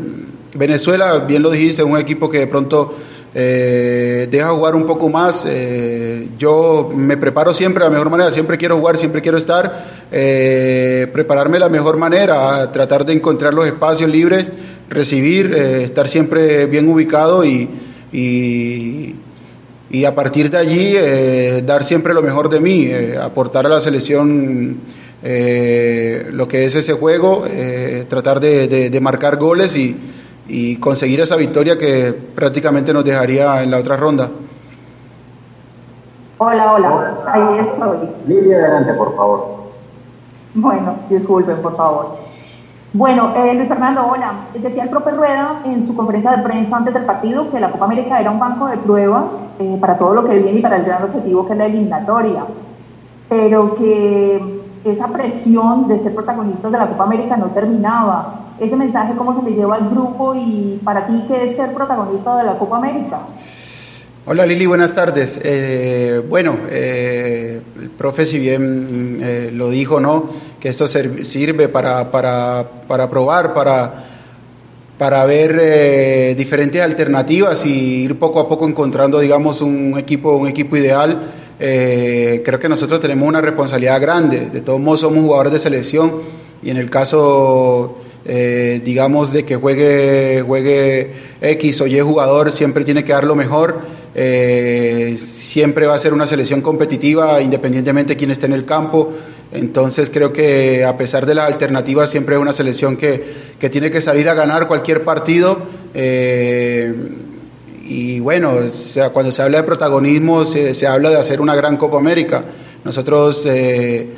Venezuela, 0.55 1.19
bien 1.19 1.43
lo 1.43 1.51
dijiste, 1.51 1.83
es 1.83 1.89
un 1.89 1.99
equipo 1.99 2.29
que 2.29 2.39
de 2.39 2.47
pronto 2.47 2.95
eh, 3.35 4.27
deja 4.31 4.51
jugar 4.51 4.75
un 4.75 4.87
poco 4.87 5.09
más. 5.09 5.47
eh, 5.49 6.29
yo 6.39 6.89
me 6.95 7.17
preparo 7.17 7.53
siempre 7.53 7.85
de 7.85 7.91
la 7.91 7.93
mejor 7.93 8.11
manera, 8.11 8.31
siempre 8.31 8.57
quiero 8.57 8.79
jugar, 8.79 8.97
siempre 8.97 9.21
quiero 9.23 9.39
estar, 9.39 9.85
eh, 10.11 11.07
prepararme 11.13 11.55
de 11.57 11.61
la 11.61 11.69
mejor 11.69 11.97
manera, 11.99 12.71
tratar 12.73 13.05
de 13.05 13.13
encontrar 13.13 13.55
los 13.55 13.67
espacios 13.67 14.11
libres, 14.11 14.51
recibir, 14.89 15.53
eh, 15.55 15.85
estar 15.85 16.09
siempre 16.09 16.67
bien 16.67 16.89
ubicado 16.89 17.45
y, 17.45 17.69
y, 18.13 19.15
a 20.05 20.15
partir 20.15 20.51
de 20.51 20.59
allí 20.59 20.93
eh, 20.97 21.63
dar 21.67 21.85
siempre 21.85 22.15
lo 22.15 22.23
mejor 22.23 22.49
de 22.49 22.61
mí, 22.61 22.85
eh, 22.87 23.19
aportar 23.21 23.67
a 23.67 23.69
la 23.69 23.81
selección 23.81 24.79
eh, 25.23 26.29
lo 26.33 26.47
que 26.49 26.65
es 26.65 26.75
ese 26.75 26.93
juego, 26.95 27.45
eh, 27.47 28.07
tratar 28.09 28.41
de, 28.41 28.69
de- 28.69 28.91
de 28.91 29.01
marcar 29.01 29.37
goles 29.37 29.77
y, 29.77 29.97
y 30.49 30.77
conseguir 30.77 31.21
esa 31.21 31.37
victoria 31.37 31.77
que 31.77 32.13
prácticamente 32.35 32.93
nos 32.93 33.05
dejaría 33.05 33.63
en 33.63 33.71
la 33.71 33.79
otra 33.79 33.97
ronda. 33.97 34.31
Hola, 36.39 36.73
hola, 36.73 37.15
ahí 37.27 37.59
estoy. 37.59 37.97
Lilia, 38.29 38.59
adelante, 38.59 38.95
por 38.95 39.17
favor. 39.17 39.59
Bueno, 40.55 40.95
disculpen, 41.11 41.57
por 41.57 41.77
favor. 41.77 42.17
Bueno, 42.93 43.35
eh, 43.37 43.55
Luis 43.55 43.69
Fernando, 43.69 44.07
hola. 44.07 44.33
Decía 44.55 44.85
el 44.85 44.89
profe 44.89 45.11
Rueda 45.11 45.63
en 45.67 45.85
su 45.85 45.95
conferencia 45.97 46.31
de 46.37 46.43
prensa 46.43 46.77
antes 46.77 46.95
del 46.95 47.05
partido 47.05 47.51
que 47.51 47.61
la 47.61 47.71
Copa 47.71 47.85
América 47.87 48.21
era 48.21 48.31
un 48.31 48.39
banco 48.39 48.67
de 48.69 48.77
pruebas 48.79 49.33
eh, 49.59 49.77
para 49.81 49.99
todo 49.99 50.15
lo 50.15 50.25
que 50.29 50.39
viene 50.39 50.61
y 50.61 50.63
para 50.63 50.77
el 50.77 50.85
gran 50.85 51.03
objetivo 51.03 51.45
que 51.47 51.53
es 51.53 51.59
la 51.59 51.67
eliminatoria, 51.67 52.45
pero 53.29 53.75
que 53.75 54.58
esa 54.85 55.09
presión 55.09 55.89
de 55.89 55.99
ser 55.99 56.15
protagonistas 56.15 56.71
de 56.71 56.79
la 56.79 56.89
Copa 56.89 57.05
América 57.05 57.37
no 57.37 57.47
terminaba. 57.47 58.55
Ese 58.59 58.77
mensaje, 58.77 59.15
¿cómo 59.17 59.35
se 59.35 59.43
le 59.49 59.57
lleva 59.57 59.77
al 59.77 59.89
grupo 59.89 60.35
y 60.35 60.81
para 60.85 61.07
ti 61.07 61.25
qué 61.29 61.45
es 61.45 61.57
ser 61.57 61.73
protagonista 61.73 62.37
de 62.37 62.45
la 62.45 62.59
Copa 62.59 62.79
América? 62.79 63.21
Hola 64.27 64.45
Lili, 64.45 64.67
buenas 64.67 64.93
tardes. 64.93 65.41
Eh, 65.43 66.23
bueno, 66.29 66.57
eh, 66.71 67.63
el 67.81 67.91
profe 67.91 68.27
si 68.27 68.39
bien 68.39 69.21
eh, 69.23 69.51
lo 69.55 69.71
dijo, 69.71 70.01
¿no? 70.01 70.25
Que 70.61 70.69
esto 70.69 70.87
sirve 70.87 71.69
para, 71.69 72.11
para, 72.11 72.69
para 72.87 73.09
probar, 73.09 73.55
para, 73.55 74.05
para 74.99 75.25
ver 75.25 75.59
eh, 75.63 76.35
diferentes 76.37 76.83
alternativas 76.83 77.65
y 77.65 78.03
ir 78.03 78.19
poco 78.19 78.41
a 78.41 78.49
poco 78.49 78.67
encontrando, 78.69 79.21
digamos, 79.21 79.63
un 79.63 79.97
equipo, 79.97 80.37
un 80.37 80.49
equipo 80.49 80.77
ideal. 80.77 81.23
Eh, 81.61 82.43
creo 82.45 82.59
que 82.59 82.69
nosotros 82.69 83.01
tenemos 83.01 83.29
una 83.29 83.41
responsabilidad 83.41 84.01
grande. 84.01 84.51
De 84.51 84.61
todos 84.61 84.81
modos, 84.81 85.01
somos 85.01 85.21
jugadores 85.21 85.53
de 85.53 85.59
selección 85.59 86.21
y 86.63 86.71
en 86.71 86.77
el 86.77 86.91
caso, 86.91 87.99
eh, 88.25 88.81
digamos, 88.85 89.33
de 89.33 89.45
que 89.45 89.57
juegue, 89.57 90.43
juegue 90.47 91.13
X 91.41 91.81
o 91.81 91.87
Y 91.87 92.01
jugador, 92.01 92.51
siempre 92.53 92.85
tiene 92.85 93.05
que 93.05 93.13
dar 93.13 93.25
lo 93.25 93.35
mejor. 93.35 93.81
Eh, 94.15 95.17
siempre 95.19 95.87
va 95.87 95.95
a 95.95 95.99
ser 95.99 96.13
una 96.13 96.27
selección 96.27 96.61
competitiva, 96.61 97.41
independientemente 97.41 98.15
de 98.15 98.17
quién 98.17 98.31
esté 98.31 98.47
en 98.47 98.53
el 98.53 98.65
campo. 98.65 99.13
Entonces 99.53 100.11
creo 100.11 100.33
que 100.33 100.85
a 100.85 100.97
pesar 100.99 101.25
de 101.25 101.35
las 101.35 101.47
alternativas, 101.47 102.11
siempre 102.11 102.37
es 102.37 102.41
una 102.41 102.53
selección 102.53 102.97
que, 102.97 103.25
que 103.59 103.71
tiene 103.71 103.91
que 103.91 104.01
salir 104.01 104.29
a 104.29 104.35
ganar 104.35 104.69
cualquier 104.69 105.05
partido. 105.05 105.63
Y 107.89 108.21
bueno, 108.21 108.55
cuando 109.15 109.33
se 109.33 109.41
habla 109.41 109.59
de 109.59 109.65
protagonismo, 109.65 110.45
se, 110.45 110.75
se 110.75 110.87
habla 110.87 111.09
de 111.09 111.17
hacer 111.17 111.41
una 111.41 111.57
gran 111.57 111.79
Copa 111.79 111.97
América. 111.97 112.45
Nosotros 112.85 113.47
eh, 113.47 114.11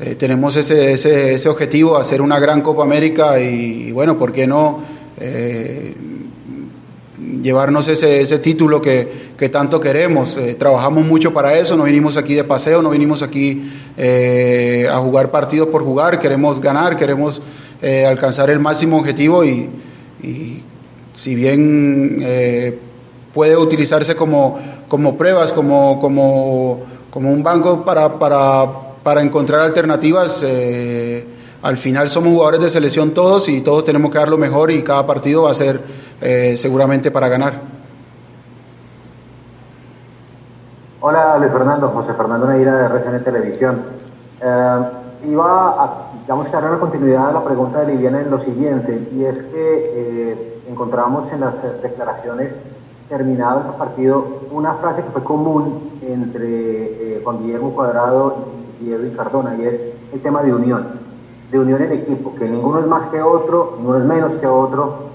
eh, 0.00 0.14
tenemos 0.14 0.54
ese, 0.54 0.92
ese, 0.92 1.34
ese 1.34 1.48
objetivo, 1.48 1.96
hacer 1.96 2.22
una 2.22 2.38
gran 2.38 2.62
Copa 2.62 2.84
América 2.84 3.40
y, 3.40 3.90
bueno, 3.90 4.16
¿por 4.16 4.32
qué 4.32 4.46
no? 4.46 4.80
Eh, 5.18 5.92
llevarnos 7.42 7.88
ese, 7.88 8.20
ese 8.20 8.38
título 8.38 8.80
que, 8.80 9.08
que 9.36 9.48
tanto 9.48 9.80
queremos. 9.80 10.38
Trabajamos 10.56 11.04
mucho 11.04 11.34
para 11.34 11.58
eso, 11.58 11.76
no 11.76 11.82
vinimos 11.82 12.16
aquí 12.16 12.34
de 12.34 12.44
paseo, 12.44 12.80
no 12.80 12.90
vinimos 12.90 13.22
aquí 13.22 13.70
a 14.88 14.98
jugar 14.98 15.32
partidos 15.32 15.68
por 15.68 15.82
jugar, 15.82 16.20
queremos 16.20 16.60
ganar, 16.60 16.96
queremos 16.96 17.42
alcanzar 18.06 18.50
el 18.50 18.60
máximo 18.60 18.98
objetivo 18.98 19.44
y, 19.44 19.68
si 21.14 21.34
bien 21.34 22.22
puede 23.36 23.54
utilizarse 23.54 24.16
como, 24.16 24.58
como 24.88 25.14
pruebas, 25.18 25.52
como, 25.52 26.00
como, 26.00 26.80
como 27.10 27.30
un 27.30 27.42
banco 27.42 27.84
para, 27.84 28.18
para, 28.18 28.64
para 29.02 29.20
encontrar 29.20 29.60
alternativas, 29.60 30.42
eh, 30.42 31.28
al 31.60 31.76
final 31.76 32.08
somos 32.08 32.32
jugadores 32.32 32.60
de 32.60 32.70
selección 32.70 33.10
todos 33.10 33.50
y 33.50 33.60
todos 33.60 33.84
tenemos 33.84 34.10
que 34.10 34.16
dar 34.16 34.30
lo 34.30 34.38
mejor 34.38 34.70
y 34.70 34.82
cada 34.82 35.06
partido 35.06 35.42
va 35.42 35.50
a 35.50 35.54
ser 35.54 35.82
eh, 36.22 36.56
seguramente 36.56 37.10
para 37.10 37.28
ganar. 37.28 37.60
Hola, 41.02 41.36
Luis 41.36 41.52
Fernando, 41.52 41.90
José 41.90 42.14
Fernando 42.14 42.46
Neira 42.46 42.74
de 42.74 42.84
RCN 42.86 43.22
Televisión. 43.22 43.82
Eh, 44.40 44.78
iba 45.28 45.68
a, 45.68 46.08
digamos 46.22 46.46
que 46.46 46.52
dar 46.52 46.64
una 46.70 46.80
continuidad 46.80 47.28
a 47.28 47.32
la 47.32 47.44
pregunta 47.44 47.80
de 47.80 47.92
Liliana 47.92 48.22
en 48.22 48.30
lo 48.30 48.38
siguiente, 48.38 49.08
y 49.14 49.24
es 49.24 49.36
que 49.36 49.90
eh, 49.92 50.60
encontramos 50.70 51.30
en 51.34 51.40
las 51.40 51.52
declaraciones 51.82 52.54
terminadas 53.08 53.66
el 53.66 53.74
partido 53.74 54.24
una 54.50 54.74
frase 54.74 55.02
que 55.02 55.10
fue 55.10 55.22
común 55.22 55.90
entre 56.02 57.16
eh, 57.16 57.20
Juan 57.22 57.38
Guillermo 57.38 57.70
Cuadrado 57.72 58.36
y 58.80 58.92
Edwin 58.92 59.14
Cardona, 59.16 59.56
y 59.56 59.64
es 59.64 59.80
el 60.12 60.20
tema 60.20 60.42
de 60.42 60.52
unión, 60.52 60.86
de 61.50 61.58
unión 61.58 61.82
en 61.82 61.92
equipo, 61.92 62.34
que 62.34 62.48
ninguno 62.48 62.80
es 62.80 62.86
más 62.86 63.08
que 63.10 63.20
otro, 63.22 63.74
ninguno 63.78 63.98
es 63.98 64.04
menos 64.04 64.32
que 64.34 64.46
otro. 64.46 65.06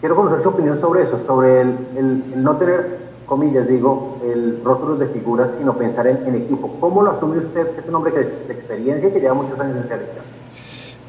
Quiero 0.00 0.16
conocer 0.16 0.42
su 0.42 0.48
opinión 0.50 0.80
sobre 0.80 1.02
eso, 1.02 1.18
sobre 1.26 1.62
el, 1.62 2.42
no 2.42 2.56
tener, 2.56 2.98
comillas, 3.26 3.66
digo, 3.66 4.18
el 4.22 4.60
rótulos 4.62 4.98
de 4.98 5.06
figuras, 5.08 5.50
sino 5.58 5.74
pensar 5.74 6.06
en, 6.06 6.26
en 6.26 6.34
equipo. 6.34 6.70
¿Cómo 6.80 7.02
lo 7.02 7.12
asume 7.12 7.38
usted, 7.38 7.70
que 7.70 7.80
es 7.80 7.88
un 7.88 7.94
hombre 7.94 8.12
que, 8.12 8.18
de 8.18 8.52
experiencia 8.52 9.08
y 9.08 9.12
que 9.12 9.20
lleva 9.20 9.34
muchos 9.34 9.58
años 9.58 9.76
en 9.76 9.88
selección? 9.88 10.43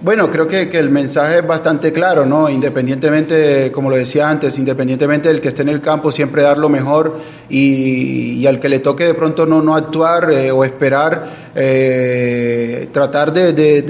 Bueno, 0.01 0.29
creo 0.29 0.45
que, 0.45 0.67
que 0.69 0.77
el 0.77 0.89
mensaje 0.91 1.37
es 1.39 1.47
bastante 1.47 1.91
claro, 1.93 2.25
¿no? 2.25 2.49
Independientemente, 2.49 3.71
como 3.71 3.89
lo 3.89 3.95
decía 3.95 4.29
antes, 4.29 4.59
independientemente 4.59 5.29
del 5.29 5.39
que 5.41 5.47
esté 5.47 5.61
en 5.63 5.69
el 5.69 5.81
campo, 5.81 6.11
siempre 6.11 6.43
dar 6.43 6.57
lo 6.57 6.67
mejor 6.69 7.17
y, 7.49 8.45
al 8.45 8.59
que 8.59 8.69
le 8.69 8.79
toque 8.79 9.05
de 9.05 9.13
pronto 9.13 9.45
no, 9.47 9.61
no 9.63 9.73
actuar 9.73 10.29
eh, 10.31 10.51
o 10.51 10.63
esperar, 10.65 11.25
eh, 11.55 12.89
tratar 12.91 13.31
de, 13.33 13.53
de- 13.53 13.81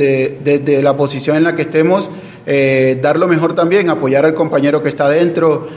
de- 0.60 0.82
la 0.84 0.96
posición 0.96 1.36
en 1.38 1.44
la 1.44 1.56
que 1.56 1.64
estemos, 1.64 2.10
eh, 2.46 2.98
dar 3.02 3.18
lo 3.18 3.28
mejor 3.28 3.54
también, 3.54 3.90
apoyar 3.90 4.26
al 4.26 4.36
compañero 4.36 4.82
que 4.84 4.90
está 4.90 5.10
dentro, 5.10 5.68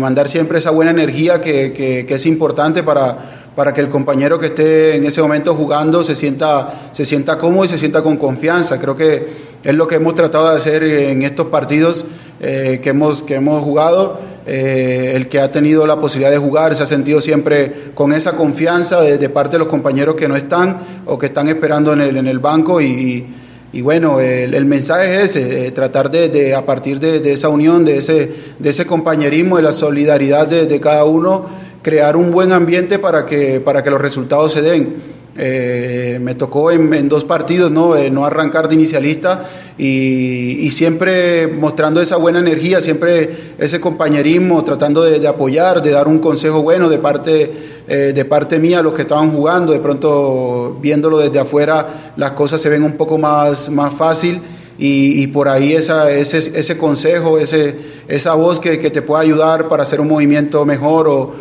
mandar 0.00 0.26
siempre 0.28 0.58
esa 0.58 0.70
buena 0.70 0.90
energía 0.92 1.40
que, 1.42 1.72
que- 1.72 2.06
que 2.06 2.14
es 2.14 2.26
importante 2.26 2.82
para, 2.82 3.16
para 3.54 3.72
que 3.74 3.82
el 3.82 3.90
compañero 3.90 4.38
que 4.40 4.46
esté 4.46 4.96
en 4.96 5.04
ese 5.04 5.20
momento 5.22 5.54
jugando 5.54 6.02
se 6.02 6.14
sienta, 6.16 6.90
se 6.92 7.04
sienta 7.04 7.36
cómodo 7.38 7.66
y 7.66 7.68
se 7.68 7.78
sienta 7.78 8.02
con 8.02 8.16
confianza. 8.16 8.80
Creo 8.80 8.96
que 8.96 9.53
es 9.64 9.74
lo 9.74 9.86
que 9.88 9.96
hemos 9.96 10.14
tratado 10.14 10.50
de 10.50 10.56
hacer 10.56 10.84
en 10.84 11.22
estos 11.22 11.46
partidos 11.46 12.04
eh, 12.40 12.80
que, 12.82 12.90
hemos, 12.90 13.22
que 13.22 13.36
hemos 13.36 13.64
jugado. 13.64 14.20
Eh, 14.46 15.12
el 15.16 15.28
que 15.28 15.40
ha 15.40 15.50
tenido 15.50 15.86
la 15.86 15.98
posibilidad 15.98 16.30
de 16.30 16.36
jugar 16.36 16.74
se 16.74 16.82
ha 16.82 16.86
sentido 16.86 17.22
siempre 17.22 17.72
con 17.94 18.12
esa 18.12 18.32
confianza 18.32 19.00
de, 19.00 19.28
parte 19.30 19.52
de 19.52 19.60
los 19.60 19.68
compañeros 19.68 20.16
que 20.16 20.28
no 20.28 20.36
están 20.36 20.80
o 21.06 21.18
que 21.18 21.26
están 21.26 21.48
esperando 21.48 21.94
en 21.94 22.02
el, 22.02 22.16
en 22.18 22.26
el 22.26 22.40
banco 22.40 22.78
y, 22.78 23.26
y 23.72 23.80
bueno, 23.80 24.20
el, 24.20 24.64
mensaje 24.66 25.14
es 25.14 25.36
ese, 25.36 25.66
eh, 25.66 25.70
tratar 25.70 26.10
de, 26.10 26.54
a 26.54 26.66
partir 26.66 27.00
de, 27.00 27.20
de 27.20 27.32
esa 27.32 27.48
unión, 27.48 27.86
de 27.86 27.96
ese, 27.96 28.30
de 28.58 28.68
ese 28.68 28.84
compañerismo, 28.84 29.56
de 29.56 29.62
la 29.62 29.72
solidaridad 29.72 30.46
de, 30.46 30.66
de 30.66 30.78
cada 30.78 31.04
uno, 31.04 31.46
crear 31.80 32.16
un 32.16 32.30
buen 32.30 32.52
ambiente 32.52 32.98
para 32.98 33.24
que, 33.24 33.60
para 33.60 33.82
que 33.82 33.90
los 33.90 34.00
resultados 34.00 34.52
se 34.52 34.60
den. 34.60 35.13
Eh, 35.36 36.20
me 36.22 36.36
tocó 36.36 36.70
en, 36.70 37.08
dos 37.08 37.24
partidos 37.24 37.68
no, 37.68 37.96
eh, 37.96 38.08
no 38.08 38.24
arrancar 38.24 38.68
de 38.68 38.76
inicialista 38.76 39.42
y, 39.76 40.70
siempre 40.70 41.48
mostrando 41.48 42.00
esa 42.00 42.16
buena 42.16 42.38
energía, 42.38 42.80
siempre 42.80 43.54
ese 43.58 43.80
compañerismo, 43.80 44.62
tratando 44.62 45.02
de, 45.02 45.26
apoyar, 45.26 45.82
de 45.82 45.90
dar 45.90 46.06
un 46.06 46.18
consejo 46.18 46.62
bueno 46.62 46.88
de 46.88 46.98
parte, 46.98 47.52
eh, 47.88 48.12
de 48.14 48.24
parte 48.24 48.58
mía 48.58 48.78
a 48.78 48.82
los 48.82 48.92
que 48.92 49.02
estaban 49.02 49.30
jugando. 49.30 49.72
De 49.72 49.80
pronto, 49.80 50.78
viéndolo 50.80 51.18
desde 51.18 51.38
afuera, 51.38 52.12
las 52.16 52.32
cosas 52.32 52.60
se 52.60 52.68
ven 52.68 52.82
un 52.82 52.92
poco 52.92 53.18
más, 53.18 53.68
más 53.70 53.92
fácil. 53.94 54.40
Y, 54.76 55.28
por 55.28 55.48
ahí 55.48 55.72
esa, 55.72 56.10
ese, 56.10 56.38
ese 56.38 56.76
consejo, 56.76 57.38
ese, 57.38 57.76
esa 58.08 58.34
voz 58.34 58.58
que, 58.58 58.80
que, 58.80 58.90
te 58.90 59.02
puede 59.02 59.22
ayudar 59.22 59.68
para 59.68 59.84
hacer 59.84 60.00
un 60.00 60.08
movimiento 60.08 60.64
mejor 60.64 61.08
o 61.08 61.32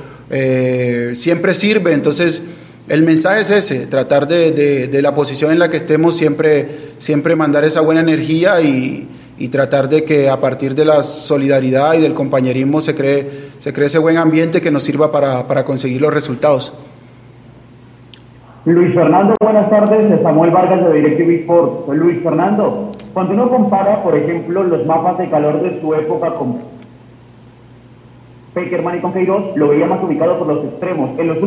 siempre 1.14 1.56
sirve. 1.56 1.94
Entonces, 1.94 2.44
el 2.90 3.02
mensaje 3.04 3.42
es 3.42 3.52
ese, 3.52 3.88
tratar 3.88 4.28
de, 4.28 5.00
la 5.02 5.16
posición 5.16 5.52
en 5.52 5.60
la 5.60 5.70
que 5.70 5.78
estemos 5.78 6.18
siempre, 6.18 6.68
siempre 6.98 7.36
mandar 7.36 7.64
esa 7.64 7.82
buena 7.82 8.02
energía 8.02 8.62
y, 8.62 9.10
tratar 9.52 9.90
de 9.90 10.06
que 10.06 10.30
a 10.30 10.40
partir 10.40 10.74
de 10.74 10.86
la 10.86 11.04
solidaridad 11.04 11.96
y 11.96 12.02
del 12.02 12.14
compañerismo 12.14 12.80
se 12.80 12.96
cree, 12.96 13.30
se 13.60 13.74
cree 13.74 13.88
ese 13.88 14.00
buen 14.00 14.16
ambiente 14.16 14.62
que 14.62 14.72
nos 14.72 14.84
sirva 14.84 15.12
para, 15.12 15.66
conseguir 15.66 16.02
los 16.02 16.14
resultados. 16.14 16.74
Luis 18.64 18.94
Fernando, 18.94 19.36
buenas 19.42 19.70
tardes. 19.70 20.22
Samuel 20.22 20.52
Vargas 20.52 20.86
de 20.86 20.94
DirecTV 20.94 21.42
Sport. 21.42 21.90
Luis 21.90 22.24
Fernando, 22.24 22.92
cuando 23.14 23.34
uno 23.34 23.50
compara, 23.50 24.02
por 24.02 24.16
ejemplo, 24.16 24.64
los 24.64 24.86
mapas 24.86 25.18
de 25.18 25.30
calor 25.30 25.62
de 25.62 25.82
su 25.82 25.94
época 25.94 26.36
con 26.36 26.60
Peckerman 28.54 28.98
y 28.98 29.02
con 29.02 29.12
Queiroz, 29.12 29.58
lo 29.58 29.68
veía 29.68 29.88
más 29.88 30.02
ubicado 30.02 30.40
por 30.40 30.48
los 30.48 30.64
extremos. 30.64 31.20
En 31.20 31.28
los 31.28 31.38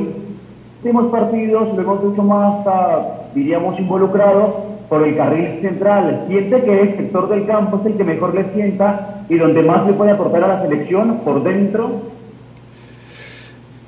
últimos 0.77 1.11
partidos 1.11 1.75
lo 1.75 1.83
hemos 1.83 2.13
hecho 2.13 2.23
más, 2.23 2.67
diríamos, 3.35 3.79
involucrado 3.79 4.77
por 4.89 5.07
el 5.07 5.17
carril 5.17 5.61
central. 5.61 6.25
Siente 6.29 6.63
que 6.63 6.81
el 6.81 6.97
sector 6.97 7.29
del 7.29 7.47
campo 7.47 7.81
es 7.81 7.87
el 7.87 7.97
que 7.97 8.05
mejor 8.05 8.35
le 8.35 8.53
sienta 8.55 9.25
y 9.29 9.37
donde 9.37 9.63
más 9.63 9.87
le 9.87 9.93
puede 9.95 10.13
aportar 10.13 10.45
a 10.45 10.49
la 10.49 10.63
selección 10.63 11.21
por 11.25 11.43
dentro. 11.43 12.03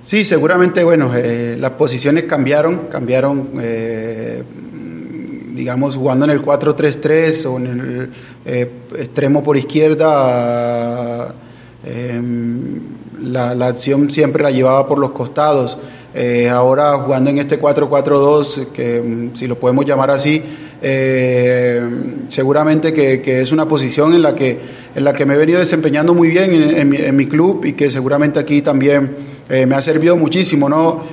Sí, 0.03 0.25
seguramente, 0.25 0.83
bueno, 0.83 1.11
eh, 1.15 1.57
las 1.61 1.73
posiciones 1.73 2.25
cambiaron, 2.25 2.87
cambiaron, 2.89 3.51
eh, 3.61 4.43
digamos, 5.53 5.97
jugando 5.97 6.25
en 6.25 6.31
el 6.31 6.43
4-3-3 6.43 7.47
o 7.47 7.57
en 7.59 7.67
el 7.67 8.11
eh, 8.47 8.71
extremo 8.97 9.43
por 9.43 9.57
izquierda, 9.57 11.35
la, 13.21 13.55
la 13.55 13.67
acción 13.67 14.11
siempre 14.11 14.43
la 14.43 14.51
llevaba 14.51 14.87
por 14.87 14.99
los 14.99 15.11
costados. 15.11 15.79
Eh, 16.21 16.49
ahora 16.49 16.99
jugando 16.99 17.31
en 17.31 17.39
este 17.39 17.61
4-4-2, 17.61 18.73
que 18.73 19.01
mm, 19.01 19.37
si 19.37 19.47
lo 19.47 19.57
podemos 19.57 19.87
llamar 19.87 20.11
así, 20.11 20.43
eh, 20.83 21.81
seguramente 22.27 22.93
que, 22.93 23.41
es 23.41 23.53
una 23.53 23.69
posición 23.69 24.13
en 24.13 24.23
la 24.23 24.35
que, 24.35 24.59
en 24.97 25.05
la 25.05 25.13
que 25.13 25.25
me 25.25 25.35
he 25.35 25.37
venido 25.37 25.61
desempeñando 25.61 26.15
muy 26.15 26.29
bien 26.29 26.53
en, 26.53 27.17
mi, 27.17 27.27
club 27.27 27.65
y 27.65 27.75
que 27.75 27.89
seguramente 27.89 28.41
aquí 28.41 28.63
también 28.63 29.15
eh, 29.49 29.65
me 29.65 29.77
ha 29.77 29.81
servido 29.81 30.17
muchísimo, 30.17 30.69
¿no? 30.69 31.05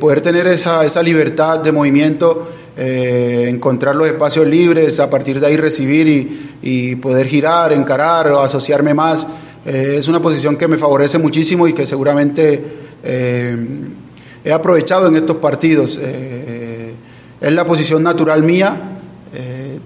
poder 0.00 0.22
tener 0.22 0.46
esa, 0.46 0.86
esa 0.86 1.02
libertad 1.02 1.58
de 1.58 1.70
movimiento. 1.70 2.48
encontrar 2.78 3.94
los 3.94 4.06
espacios 4.06 4.46
libres, 4.46 5.00
a 5.00 5.10
partir 5.10 5.38
de 5.38 5.48
ahí 5.48 5.56
recibir 5.58 6.06
y, 6.08 6.56
y 6.62 6.96
poder 6.96 7.26
girar, 7.26 7.74
encarar 7.74 8.32
o 8.32 8.40
asociarme 8.40 8.94
más, 8.94 9.26
es 9.66 10.08
una 10.08 10.20
posición 10.20 10.56
que 10.56 10.66
me 10.66 10.78
favorece 10.78 11.18
muchísimo 11.18 11.68
y 11.68 11.74
que 11.74 11.84
seguramente 11.84 12.86
he 14.46 14.52
aprovechado 14.52 15.08
en 15.08 15.16
estos 15.16 15.38
partidos. 15.38 15.98
Eh, 16.00 16.92
es 17.40 17.52
la 17.52 17.64
posición 17.64 18.04
natural 18.04 18.44
mía. 18.44 18.76
Eh, 19.34 19.80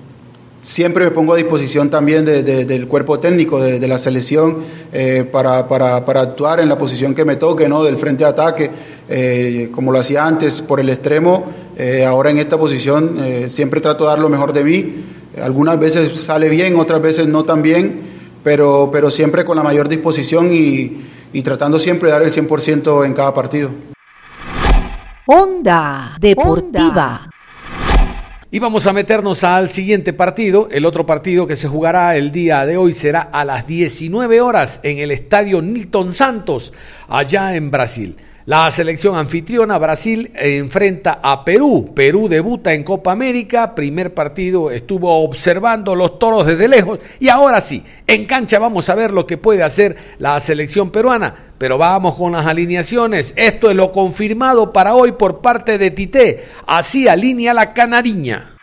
siempre 0.61 1.07
me 1.07 1.11
pongo 1.13 1.33
a 1.33 1.37
disposición 1.39 1.89
también 1.89 2.27
del 2.27 2.87
cuerpo 2.87 3.19
técnico 3.19 3.59
de, 3.59 3.89
la 3.89 3.97
selección 3.97 4.59
eh, 4.93 5.25
para, 5.25 5.61
actuar 5.61 6.61
en 6.61 6.69
la 6.69 6.77
posición 6.77 7.15
que 7.15 7.25
me 7.25 7.37
toque, 7.37 7.71
¿no? 7.71 7.83
del 7.83 7.97
frente 7.97 8.25
de 8.25 8.31
ataque, 8.31 8.71
como 9.73 9.93
lo 9.93 9.99
hacía 9.99 10.27
antes 10.27 10.61
por 10.61 10.79
el 10.79 10.91
extremo. 10.91 11.47
ahora 12.07 12.31
en 12.31 12.37
esta 12.39 12.59
posición 12.59 13.17
siempre 13.49 13.81
trato 13.81 14.05
de 14.05 14.11
dar 14.11 14.19
lo 14.19 14.29
mejor 14.29 14.53
de 14.53 14.63
mí. 14.63 14.95
Algunas 15.43 15.79
veces 15.79 16.21
sale 16.21 16.51
bien, 16.51 16.77
otras 16.79 17.01
veces 17.01 17.27
no 17.27 17.45
tan 17.45 17.63
bien, 17.63 18.01
pero, 18.45 18.91
pero 18.93 19.11
siempre 19.11 19.43
con 19.47 19.57
la 19.57 19.63
mayor 19.63 19.89
disposición 19.89 20.53
y, 20.53 21.01
y 21.33 21.41
tratando 21.41 21.79
siempre 21.79 22.09
de 22.09 22.13
dar 22.13 22.23
el 22.23 22.33
100% 22.33 23.07
en 23.07 23.15
cada 23.15 23.33
partido. 23.33 23.71
Onda 25.33 26.17
Deportiva. 26.19 27.31
Y 28.51 28.59
vamos 28.59 28.89
a 28.89 28.93
meternos 28.93 29.45
al 29.45 29.71
siguiente 29.71 30.13
partido. 30.13 30.67
El 30.73 30.85
otro 30.85 31.07
partido 31.07 31.47
que 31.47 31.55
se 31.55 31.69
jugará 31.69 32.17
el 32.17 32.33
día 32.33 32.67
de 32.67 32.77
hoy 32.77 32.93
será 32.93 33.21
a 33.21 33.45
las 33.45 33.65
19 33.65 34.41
horas 34.41 34.81
en 34.83 34.99
el 34.99 35.13
estadio 35.13 35.63
Nilton 35.63 36.13
Santos, 36.15 36.73
allá 37.07 37.55
en 37.55 37.71
Brasil. 37.71 38.17
La 38.47 38.71
selección 38.71 39.17
anfitriona 39.17 39.77
Brasil 39.77 40.33
enfrenta 40.35 41.21
a 41.23 41.45
Perú. 41.45 41.93
Perú 41.95 42.27
debuta 42.27 42.73
en 42.73 42.83
Copa 42.83 43.13
América. 43.13 43.75
Primer 43.75 44.15
partido 44.15 44.71
estuvo 44.71 45.23
observando 45.23 45.95
los 45.95 46.19
toros 46.19 46.47
desde 46.47 46.67
lejos. 46.67 47.01
Y 47.21 47.29
ahora 47.29 47.61
sí, 47.61 47.85
en 48.07 48.25
cancha 48.25 48.59
vamos 48.59 48.89
a 48.89 48.95
ver 48.95 49.13
lo 49.13 49.27
que 49.27 49.37
puede 49.37 49.63
hacer 49.63 49.95
la 50.19 50.41
selección 50.41 50.91
peruana. 50.91 51.53
Pero 51.59 51.77
vamos 51.77 52.15
con 52.15 52.33
las 52.33 52.47
alineaciones. 52.47 53.35
Esto 53.37 53.69
es 53.69 53.77
lo 53.77 53.93
confirmado 53.93 54.73
para 54.73 54.95
hoy 54.95 55.13
por 55.13 55.43
parte 55.43 55.77
de 55.77 55.91
Tite. 55.91 56.45
Así 56.67 57.09
alinea 57.09 57.53
la 57.53 57.75
canariña. 57.75 58.57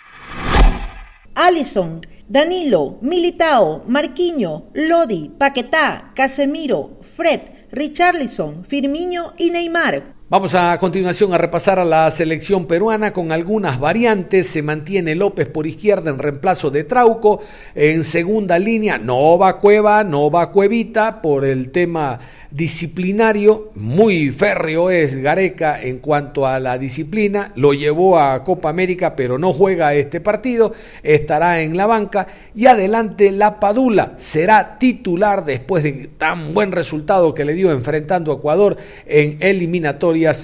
Alison, 1.36 2.02
Danilo, 2.28 2.98
Militao, 3.02 3.84
Marquiño, 3.88 4.70
Lodi, 4.74 5.30
Paquetá, 5.38 6.14
Casemiro, 6.16 7.00
Fred, 7.16 7.57
Richarlison, 7.72 8.64
Firmino 8.64 9.34
y 9.38 9.50
Neymar. 9.50 10.17
Vamos 10.30 10.56
a 10.56 10.78
continuación 10.78 11.34
a 11.34 11.38
repasar 11.38 11.80
a 11.80 11.86
la 11.86 12.12
selección 12.12 12.66
peruana 12.66 13.14
con 13.14 13.32
algunas 13.32 13.80
variantes. 13.80 14.48
Se 14.48 14.62
mantiene 14.62 15.16
López 15.16 15.48
por 15.48 15.66
izquierda 15.66 16.10
en 16.10 16.20
reemplazo 16.20 16.70
de 16.70 16.84
Trauco. 16.84 17.40
En 17.74 18.04
segunda 18.04 18.60
línea 18.60 18.98
no 18.98 19.38
va 19.38 19.58
Cueva, 19.62 20.04
no 20.04 20.30
va 20.30 20.52
Cuevita 20.52 21.22
por 21.22 21.46
el 21.46 21.70
tema 21.70 22.20
disciplinario, 22.52 23.72
muy 23.76 24.32
férreo 24.32 24.90
es 24.90 25.18
Gareca 25.18 25.82
en 25.82 26.00
cuanto 26.00 26.48
a 26.48 26.60
la 26.60 26.78
disciplina, 26.78 27.52
lo 27.56 27.74
llevó 27.74 28.20
a 28.20 28.44
Copa 28.44 28.70
América 28.70 29.16
pero 29.16 29.38
no 29.38 29.54
juega 29.54 29.94
este 29.94 30.22
partido, 30.22 30.74
estará 31.04 31.62
en 31.62 31.76
la 31.76 31.88
banca 31.88 32.28
y 32.56 32.68
adelante 32.68 33.32
la 33.32 33.60
Padula 33.60 34.14
será 34.18 34.78
titular 34.80 35.44
después 35.44 35.84
de 35.84 36.10
tan 36.18 36.54
buen 36.54 36.72
resultado 36.72 37.34
que 37.34 37.46
le 37.46 37.54
dio 37.54 37.72
enfrentando 37.72 38.32
a 38.32 38.36
Ecuador 38.36 38.78
en 39.06 39.38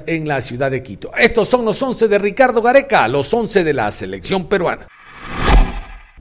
en 0.06 0.28
la 0.28 0.42
ciudad 0.42 0.72
de 0.72 0.84
Quito. 0.84 1.12
Estos 1.18 1.50
son 1.50 1.66
los 1.66 1.82
11 1.82 2.08
de 2.08 2.20
Ricardo 2.20 2.62
Gareca, 2.62 3.08
los 3.08 3.34
11 3.34 3.64
de 3.64 3.74
la 3.74 3.92
selección 3.92 4.48
peruana. 4.48 4.88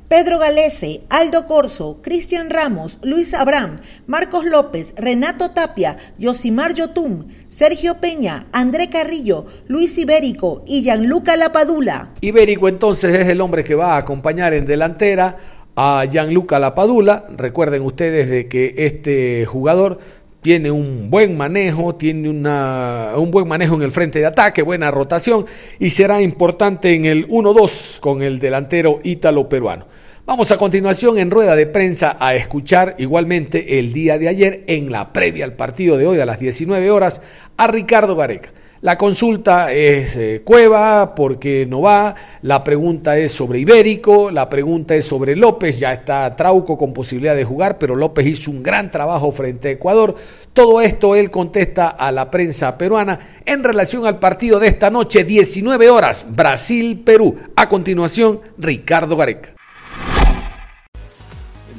Pedro 0.08 0.38
Galese, 0.38 1.04
Aldo 1.08 1.46
Corso, 1.46 2.00
Cristian 2.02 2.50
Ramos, 2.50 2.98
Luis 3.02 3.32
Abraham, 3.32 3.78
Marcos 4.06 4.44
López, 4.44 4.92
Renato 4.94 5.52
Tapia, 5.52 5.96
Yosimar 6.18 6.74
Yotún, 6.74 7.28
Sergio 7.48 7.98
Peña, 7.98 8.46
André 8.52 8.90
Carrillo, 8.90 9.46
Luis 9.68 9.96
Ibérico 9.96 10.64
y 10.66 10.82
Gianluca 10.82 11.36
Lapadula. 11.38 12.10
Ibérico 12.20 12.68
entonces 12.68 13.14
es 13.14 13.28
el 13.28 13.40
hombre 13.40 13.64
que 13.64 13.74
va 13.74 13.94
a 13.94 13.98
acompañar 13.98 14.52
en 14.52 14.66
delantera 14.66 15.38
a 15.76 16.04
Gianluca 16.04 16.58
Lapadula. 16.58 17.24
Recuerden 17.34 17.82
ustedes 17.82 18.28
de 18.28 18.48
que 18.48 18.74
este 18.76 19.46
jugador 19.46 19.98
tiene 20.42 20.72
un 20.72 21.08
buen 21.08 21.36
manejo, 21.36 21.94
tiene 21.94 22.28
una, 22.28 23.12
un 23.16 23.30
buen 23.30 23.46
manejo 23.46 23.76
en 23.76 23.82
el 23.82 23.92
frente 23.92 24.18
de 24.18 24.26
ataque, 24.26 24.62
buena 24.62 24.90
rotación 24.90 25.46
y 25.78 25.90
será 25.90 26.20
importante 26.20 26.94
en 26.94 27.06
el 27.06 27.28
1-2 27.28 28.00
con 28.00 28.22
el 28.22 28.40
delantero 28.40 28.98
ítalo-peruano. 29.04 29.86
Vamos 30.26 30.50
a 30.50 30.58
continuación 30.58 31.18
en 31.18 31.30
rueda 31.30 31.54
de 31.54 31.66
prensa 31.66 32.16
a 32.18 32.34
escuchar 32.34 32.96
igualmente 32.98 33.78
el 33.78 33.92
día 33.92 34.18
de 34.18 34.28
ayer 34.28 34.64
en 34.66 34.90
la 34.90 35.12
previa 35.12 35.44
al 35.44 35.54
partido 35.54 35.96
de 35.96 36.06
hoy 36.06 36.18
a 36.18 36.26
las 36.26 36.40
19 36.40 36.90
horas 36.90 37.20
a 37.56 37.68
Ricardo 37.68 38.16
Gareca. 38.16 38.52
La 38.82 38.98
consulta 38.98 39.72
es 39.72 40.16
eh, 40.16 40.42
Cueva, 40.44 41.14
porque 41.14 41.64
no 41.66 41.82
va? 41.82 42.16
La 42.42 42.64
pregunta 42.64 43.16
es 43.16 43.30
sobre 43.30 43.60
Ibérico, 43.60 44.28
la 44.28 44.48
pregunta 44.48 44.96
es 44.96 45.06
sobre 45.06 45.36
López, 45.36 45.78
ya 45.78 45.92
está 45.92 46.34
Trauco 46.34 46.76
con 46.76 46.92
posibilidad 46.92 47.36
de 47.36 47.44
jugar, 47.44 47.78
pero 47.78 47.94
López 47.94 48.26
hizo 48.26 48.50
un 48.50 48.60
gran 48.60 48.90
trabajo 48.90 49.30
frente 49.30 49.68
a 49.68 49.70
Ecuador. 49.70 50.16
Todo 50.52 50.80
esto 50.80 51.14
él 51.14 51.30
contesta 51.30 51.90
a 51.90 52.10
la 52.10 52.28
prensa 52.28 52.76
peruana 52.76 53.40
en 53.46 53.62
relación 53.62 54.04
al 54.04 54.18
partido 54.18 54.58
de 54.58 54.66
esta 54.66 54.90
noche, 54.90 55.22
19 55.22 55.88
horas, 55.88 56.26
Brasil-Perú. 56.28 57.36
A 57.54 57.68
continuación, 57.68 58.40
Ricardo 58.58 59.16
Gareca. 59.16 59.50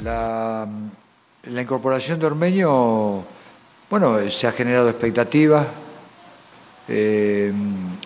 La, 0.01 0.69
incorporación 1.45 2.17
de 2.17 2.27
Ormeño, 2.27 3.25
bueno, 3.89 4.19
se 4.31 4.47
ha 4.47 4.53
generado 4.53 4.87
expectativas. 4.87 5.82
Eh, 6.87 7.53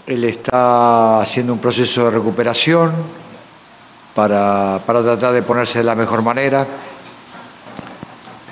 él 0.06 0.24
está 0.24 1.20
haciendo 1.20 1.52
un 1.52 1.60
proceso 1.60 2.06
de 2.06 2.12
recuperación 2.12 2.92
para, 4.14 4.80
para 4.86 5.02
tratar 5.02 5.34
de 5.34 5.42
ponerse 5.42 5.80
de 5.80 5.84
la 5.84 5.96
mejor 5.96 6.22
manera. 6.22 6.68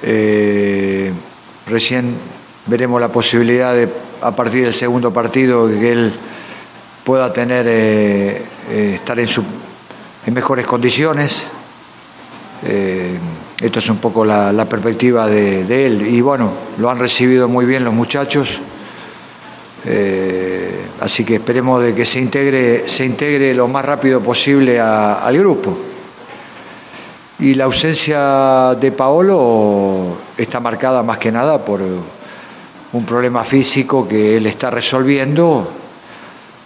Eh, 0.01 1.13
recién 1.67 2.15
veremos 2.65 2.99
la 2.99 3.09
posibilidad 3.09 3.73
de, 3.75 3.87
a 4.21 4.35
partir 4.35 4.63
del 4.63 4.73
segundo 4.73 5.13
partido, 5.13 5.67
que 5.67 5.91
él 5.91 6.13
pueda 7.03 7.31
tener, 7.31 7.65
eh, 7.67 8.45
estar 8.95 9.19
en, 9.19 9.27
su, 9.27 9.43
en 10.25 10.33
mejores 10.33 10.65
condiciones. 10.65 11.47
Esto 13.61 13.79
es 13.79 13.89
un 13.89 13.97
poco 13.97 14.25
la, 14.25 14.65
perspectiva 14.65 15.27
de, 15.27 15.85
él. 15.85 16.07
Y 16.07 16.19
bueno, 16.21 16.51
lo 16.79 16.89
han 16.89 16.97
recibido 16.97 17.47
muy 17.47 17.65
bien 17.65 17.83
los 17.83 17.93
muchachos. 17.93 18.59
Eh, 19.87 20.87
así 21.01 21.23
que 21.23 21.35
esperemos 21.35 21.83
de 21.83 21.93
que 21.93 22.05
se 22.05 22.19
integre, 22.19 22.87
se 22.87 23.05
integre 23.05 23.53
lo 23.53 23.67
más 23.67 23.85
rápido 23.85 24.21
posible 24.21 24.79
al 24.79 25.37
grupo. 25.37 25.77
Y 27.37 27.53
la 27.53 27.65
ausencia 27.65 28.73
de 28.79 28.91
Paolo 28.91 30.17
está 30.37 30.59
marcada 30.59 31.03
más 31.03 31.17
que 31.17 31.31
nada 31.31 31.63
por 31.63 31.81
un 31.81 33.05
problema 33.05 33.43
físico 33.43 34.07
que 34.07 34.37
él 34.37 34.47
está 34.47 34.71
resolviendo 34.71 35.69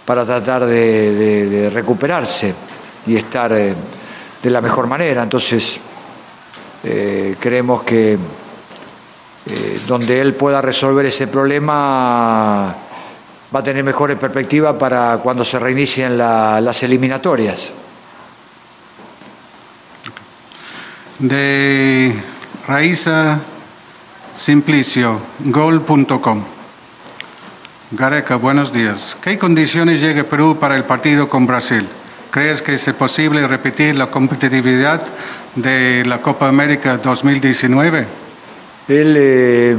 para 0.04 0.24
tratar 0.24 0.64
de, 0.64 1.70
recuperarse 1.72 2.54
y 3.06 3.16
estar 3.16 3.52
eh, 3.52 3.74
de 4.42 4.50
la 4.50 4.60
mejor 4.60 4.86
manera. 4.86 5.24
Entonces, 5.24 5.78
eh, 6.84 7.36
creemos 7.38 7.82
que 7.82 8.18
donde 9.86 10.20
él 10.20 10.34
pueda 10.34 10.62
resolver 10.62 11.06
ese 11.06 11.26
problema 11.26 12.76
va 13.54 13.60
a 13.60 13.62
tener 13.62 13.82
mejores 13.82 14.18
perspectivas 14.18 14.76
para 14.76 15.18
cuando 15.22 15.44
se 15.44 15.58
reinicien 15.58 16.16
la, 16.16 16.60
las 16.60 16.82
eliminatorias. 16.82 17.70
De 21.18 22.14
Raiza 22.66 23.38
Simplicio, 24.36 25.20
gol.com. 25.40 26.44
Gareca, 27.90 28.36
buenos 28.36 28.72
días. 28.72 29.16
¿Qué 29.20 29.36
condiciones 29.36 30.00
llega 30.00 30.22
Perú 30.24 30.56
para 30.58 30.76
el 30.76 30.84
partido 30.84 31.28
con 31.28 31.46
Brasil? 31.46 31.86
¿Crees 32.30 32.62
que 32.62 32.74
es 32.74 32.84
posible 32.94 33.46
repetir 33.46 33.96
la 33.96 34.06
competitividad 34.06 35.02
de 35.56 36.04
la 36.06 36.22
Copa 36.22 36.48
América 36.48 36.96
2019? 36.96 38.06
Él, 38.88 39.14
eh, 39.18 39.76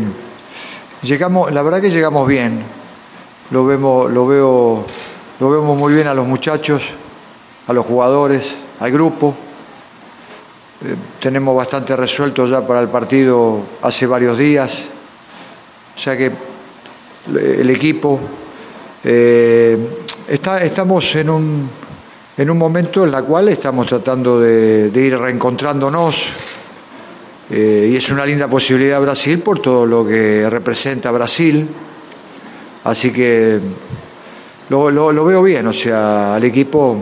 llegamos, 1.02 1.52
la 1.52 1.62
verdad 1.62 1.82
que 1.82 1.90
llegamos 1.90 2.28
bien. 2.28 2.62
Lo 3.52 3.66
vemos, 3.66 4.10
lo 4.10 4.26
veo, 4.26 4.86
lo 5.42 5.50
vemos 5.50 5.78
muy 5.78 5.94
bien 5.94 6.08
a 6.08 6.14
los 6.14 6.26
muchachos, 6.26 6.82
a 7.68 7.74
los 7.74 7.86
jugadores, 7.86 8.54
al 8.80 8.92
grupo. 8.94 9.36
Eh, 10.86 10.96
tenemos 11.20 11.54
bastante 11.58 11.94
resuelto 11.98 12.48
ya 12.48 12.66
para 12.66 12.80
el 12.80 12.88
partido 12.88 13.60
hace 13.82 14.08
varios 14.08 14.38
días. 14.38 14.86
O 15.98 16.00
sea 16.00 16.16
que 16.16 16.32
el 17.28 17.70
equipo 17.70 18.22
eh, 19.04 19.78
está, 20.30 20.64
estamos 20.64 21.14
en 21.16 21.30
un, 21.30 21.70
en 22.38 22.50
un 22.50 22.58
momento 22.58 23.06
en 23.06 23.14
el 23.14 23.24
cual 23.26 23.50
estamos 23.50 23.86
tratando 23.86 24.40
de, 24.40 24.90
ir 24.96 25.18
reencontrándonos 25.18 26.28
eh, 27.50 27.90
y 27.92 27.98
es 27.98 28.10
una 28.12 28.26
linda 28.26 28.48
posibilidad 28.48 29.02
Brasil 29.02 29.40
por 29.40 29.60
todo 29.60 29.86
lo 29.86 30.08
que 30.08 30.50
representa 30.50 31.12
Brasil. 31.12 31.68
Así 32.84 33.12
que 33.12 33.60
lo, 34.70 35.26
veo 35.26 35.44
bien, 35.44 35.68
o 35.68 35.74
sea, 35.74 36.36
al 36.36 36.44
equipo 36.44 36.96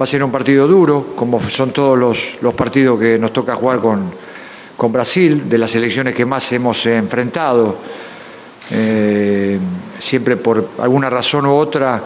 va 0.00 0.04
a 0.04 0.06
ser 0.06 0.24
un 0.24 0.32
partido 0.32 0.66
duro, 0.66 1.08
como 1.14 1.40
son 1.42 1.72
todos 1.72 1.98
los, 2.40 2.54
partidos 2.54 2.98
que 2.98 3.18
nos 3.18 3.32
toca 3.32 3.54
jugar 3.54 3.80
con, 3.80 4.92
Brasil, 4.92 5.46
de 5.46 5.58
las 5.58 5.74
elecciones 5.74 6.14
que 6.14 6.24
más 6.24 6.50
hemos 6.52 6.86
enfrentado, 6.86 7.76
eh, 8.70 9.58
siempre 9.98 10.38
por 10.38 10.70
alguna 10.78 11.10
razón 11.10 11.44
u 11.44 11.52
otra, 11.52 12.02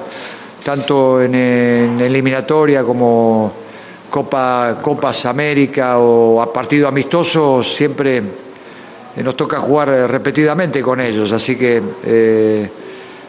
tanto 0.64 1.22
en, 1.22 1.36
en 1.36 2.00
eliminatoria 2.00 2.82
como 2.82 3.52
Copa, 4.10 4.80
Copas 4.82 5.26
América 5.26 5.98
o 5.98 6.42
a 6.42 6.52
partido 6.52 6.88
amistoso, 6.88 7.62
siempre 7.62 8.22
nos 9.22 9.36
toca 9.36 9.58
jugar 9.58 9.88
repetidamente 10.10 10.82
con 10.82 11.00
ellos, 11.00 11.30
así 11.30 11.54
que... 11.54 11.80
Eh, 12.04 12.70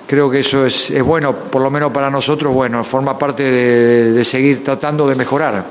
creo 0.07 0.29
que 0.29 0.39
eso 0.39 0.65
es, 0.65 0.91
es, 0.91 1.03
bueno, 1.03 1.35
por 1.35 1.61
lo 1.61 1.69
menos 1.69 1.91
para 1.91 2.09
nosotros, 2.09 2.53
bueno, 2.53 2.83
forma 2.83 3.17
parte 3.17 3.43
de, 3.43 4.11
de, 4.11 4.25
seguir 4.25 4.63
tratando 4.63 5.07
de 5.07 5.15
mejorar. 5.15 5.63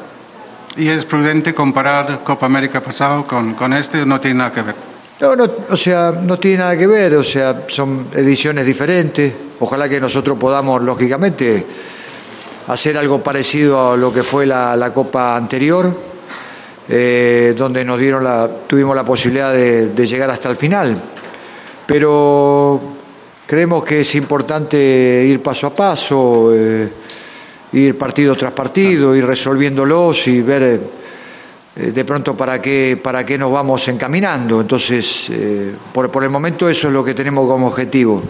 ¿Y 0.76 0.88
es 0.88 1.04
prudente 1.04 1.54
comparar 1.54 2.20
Copa 2.24 2.46
América 2.46 2.80
pasado 2.80 3.26
con, 3.26 3.54
con 3.54 3.72
este 3.72 4.02
o 4.02 4.06
no 4.06 4.20
tiene 4.20 4.38
nada 4.38 4.52
que 4.52 4.62
ver? 4.62 4.74
No, 5.20 5.36
no, 5.36 5.48
o 5.70 5.76
sea, 5.76 6.12
no 6.20 6.38
tiene 6.38 6.58
nada 6.58 6.76
que 6.76 6.86
ver, 6.86 7.14
o 7.14 7.22
sea, 7.22 7.62
son 7.68 8.08
ediciones 8.12 8.66
diferentes. 8.66 9.32
Ojalá 9.60 9.88
que 9.88 10.00
nosotros 10.00 10.36
podamos, 10.36 10.82
lógicamente, 10.82 11.64
hacer 12.66 12.98
algo 12.98 13.22
parecido 13.22 13.92
a 13.92 13.96
lo 13.96 14.12
que 14.12 14.24
fue 14.24 14.46
la, 14.46 14.74
la 14.74 14.92
Copa 14.92 15.36
anterior, 15.36 15.96
eh, 16.88 17.54
donde 17.56 17.84
nos 17.84 17.98
dieron 17.98 18.24
la, 18.24 18.48
tuvimos 18.66 18.96
la 18.96 19.04
posibilidad 19.04 19.52
de, 19.52 19.90
de 19.90 20.06
llegar 20.06 20.30
hasta 20.30 20.50
el 20.50 20.56
final. 20.56 21.00
Pero 21.86 22.93
Creemos 23.46 23.84
que 23.84 24.00
es 24.00 24.14
importante 24.14 25.26
ir 25.28 25.42
paso 25.42 25.66
a 25.66 25.74
paso, 25.74 26.50
eh, 26.54 26.88
ir 27.74 27.98
partido 27.98 28.34
tras 28.34 28.52
partido, 28.52 29.14
ir 29.14 29.26
resolviéndolos 29.26 30.26
y 30.28 30.40
ver 30.40 30.80
eh, 31.76 31.90
de 31.90 32.04
pronto 32.06 32.34
para 32.34 32.62
qué, 32.62 32.98
para 33.02 33.24
qué 33.26 33.36
nos 33.36 33.52
vamos 33.52 33.86
encaminando. 33.88 34.62
Entonces, 34.62 35.28
eh, 35.28 35.74
por, 35.92 36.10
por, 36.10 36.24
el 36.24 36.30
momento 36.30 36.68
eso 36.68 36.88
es 36.88 36.94
lo 36.94 37.04
que 37.04 37.12
tenemos 37.12 37.46
como 37.46 37.66
objetivo. 37.66 38.22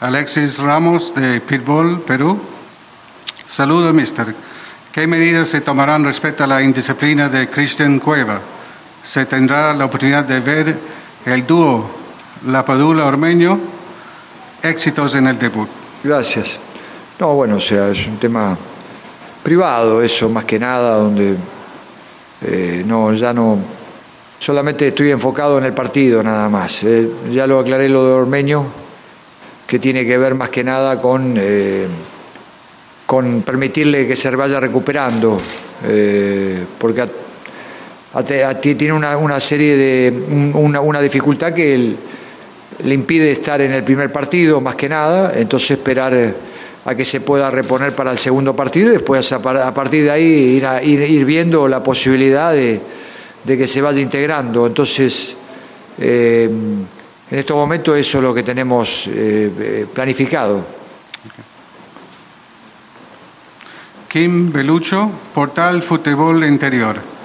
Alexis 0.00 0.58
Ramos 0.58 1.14
de 1.14 1.40
Pitbull, 1.40 2.00
Perú. 2.00 2.40
Saludo, 3.46 3.92
mister. 3.92 4.34
¿Qué 4.92 5.06
medidas 5.06 5.48
se 5.48 5.60
tomarán 5.60 6.04
respecto 6.04 6.42
a 6.42 6.46
la 6.46 6.62
indisciplina 6.62 7.28
de 7.28 7.48
Cristian 7.48 8.00
Cueva? 8.00 8.57
Se 9.08 9.24
tendrá 9.24 9.72
la 9.72 9.86
oportunidad 9.86 10.24
de 10.24 10.40
ver 10.40 10.76
el 11.24 11.46
dúo 11.46 11.88
La 12.46 12.62
Padula 12.62 13.06
Ormeño, 13.06 13.58
éxitos 14.62 15.14
en 15.14 15.28
el 15.28 15.38
debut. 15.38 15.68
Gracias. 16.04 16.60
No, 17.18 17.34
bueno, 17.34 17.56
o 17.56 17.60
sea, 17.60 17.88
es 17.88 18.06
un 18.06 18.18
tema 18.18 18.56
privado, 19.42 20.02
eso 20.02 20.28
más 20.28 20.44
que 20.44 20.58
nada, 20.58 20.96
donde 20.96 21.36
eh, 22.42 22.82
no, 22.86 23.14
ya 23.14 23.32
no, 23.32 23.58
solamente 24.38 24.88
estoy 24.88 25.10
enfocado 25.10 25.56
en 25.56 25.64
el 25.64 25.72
partido 25.72 26.22
nada 26.22 26.50
más. 26.50 26.84
Eh, 26.84 27.10
ya 27.32 27.46
lo 27.46 27.60
aclaré 27.60 27.88
lo 27.88 28.04
de 28.04 28.12
Ormeño, 28.12 28.66
que 29.66 29.78
tiene 29.78 30.04
que 30.04 30.18
ver 30.18 30.34
más 30.34 30.50
que 30.50 30.62
nada 30.62 31.00
con, 31.00 31.34
eh, 31.38 31.86
con 33.06 33.40
permitirle 33.40 34.06
que 34.06 34.16
se 34.16 34.36
vaya 34.36 34.60
recuperando, 34.60 35.40
porque 36.78 37.27
tiene 38.60 38.92
una, 38.92 39.16
una 39.16 39.38
serie 39.38 39.76
de 39.76 40.52
una, 40.54 40.80
una 40.80 41.00
dificultad 41.00 41.52
que 41.52 41.94
le 42.84 42.94
impide 42.94 43.32
estar 43.32 43.60
en 43.60 43.72
el 43.72 43.84
primer 43.84 44.10
partido 44.12 44.60
más 44.60 44.74
que 44.74 44.88
nada, 44.88 45.32
entonces 45.36 45.72
esperar 45.72 46.34
a 46.84 46.94
que 46.94 47.04
se 47.04 47.20
pueda 47.20 47.50
reponer 47.50 47.94
para 47.94 48.12
el 48.12 48.18
segundo 48.18 48.56
partido 48.56 48.90
y 48.90 48.92
después 48.92 49.30
a, 49.32 49.42
partir 49.74 50.04
de 50.04 50.10
ahí 50.10 50.24
ir, 50.24 50.66
a, 50.66 50.82
ir, 50.82 51.02
ir, 51.02 51.24
viendo 51.24 51.68
la 51.68 51.82
posibilidad 51.82 52.52
de, 52.52 52.80
de, 53.44 53.58
que 53.58 53.66
se 53.66 53.82
vaya 53.82 54.00
integrando. 54.00 54.66
Entonces, 54.66 55.36
eh, 55.98 56.48
en 57.30 57.38
estos 57.38 57.56
momentos 57.56 57.96
eso 57.98 58.18
es 58.18 58.24
lo 58.24 58.32
que 58.32 58.42
tenemos 58.42 59.04
eh, 59.08 59.86
planificado. 59.92 60.64
Kim 64.08 64.50
Belucho, 64.50 65.10
Portal 65.34 65.82
Fútbol 65.82 66.44
Interior. 66.44 67.17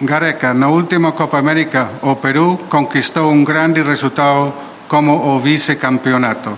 Gareca, 0.00 0.56
na 0.56 0.72
última 0.72 1.12
Copa 1.12 1.36
América, 1.36 2.00
o 2.00 2.16
Perú 2.16 2.56
conquistou 2.72 3.28
un 3.28 3.44
grande 3.44 3.84
resultado 3.84 4.56
como 4.88 5.12
o 5.28 5.36
vicecampeonato. 5.44 6.56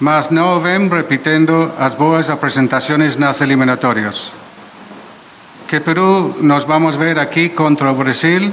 Mas 0.00 0.32
non 0.32 0.64
ven 0.64 0.88
repitiendo 0.88 1.76
as 1.76 1.92
boas 1.92 2.32
apresentaciones 2.32 3.20
nas 3.20 3.44
eliminatorias. 3.44 4.32
Que 5.68 5.84
Perú 5.84 6.40
nos 6.40 6.64
vamos 6.64 6.96
ver 6.96 7.20
aquí 7.20 7.52
contra 7.52 7.92
Brasil 7.92 8.48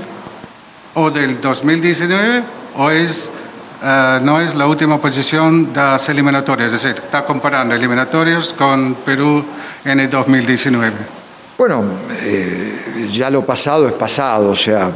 o 0.91 1.07
del 1.07 1.39
2019 1.39 2.75
o 2.75 2.91
es 2.91 3.31
Uh, 3.77 4.17
no 4.25 4.41
es 4.41 4.55
la 4.55 4.65
última 4.65 4.97
posición 4.97 5.71
de 5.71 5.79
las 5.79 6.09
eliminatorias, 6.09 6.73
es 6.73 6.81
decir, 6.81 6.97
está 6.97 7.23
comparando 7.23 7.75
eliminatorias 7.75 8.51
con 8.51 8.95
Perú 9.05 9.45
en 9.85 9.99
el 9.99 10.09
2019. 10.09 11.16
Bueno, 11.57 11.83
eh, 12.21 13.09
ya 13.11 13.31
lo 13.31 13.43
pasado 13.43 13.87
es 13.87 13.93
pasado, 13.93 14.51
o 14.51 14.55
sea, 14.55 14.91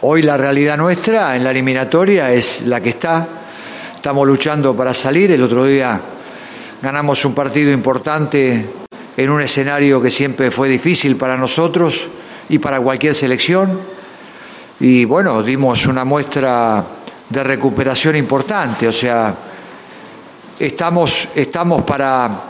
hoy 0.00 0.22
la 0.22 0.38
realidad 0.38 0.78
nuestra 0.78 1.36
en 1.36 1.44
la 1.44 1.50
eliminatoria 1.50 2.32
es 2.32 2.62
la 2.62 2.80
que 2.80 2.88
está. 2.88 3.28
Estamos 3.94 4.26
luchando 4.26 4.74
para 4.74 4.94
salir. 4.94 5.32
El 5.32 5.42
otro 5.42 5.66
día 5.66 6.00
ganamos 6.80 7.22
un 7.26 7.34
partido 7.34 7.70
importante 7.72 8.70
en 9.14 9.30
un 9.30 9.42
escenario 9.42 10.00
que 10.00 10.10
siempre 10.10 10.50
fue 10.50 10.66
difícil 10.66 11.16
para 11.16 11.36
nosotros 11.36 12.00
y 12.48 12.58
para 12.58 12.80
cualquier 12.80 13.14
selección. 13.14 13.80
Y 14.80 15.04
bueno, 15.04 15.42
dimos 15.42 15.84
una 15.84 16.06
muestra 16.06 16.82
de 17.28 17.44
recuperación 17.44 18.16
importante, 18.16 18.88
o 18.88 18.92
sea, 18.92 19.34
estamos, 20.58 21.28
estamos 21.34 21.82
para, 21.82 22.49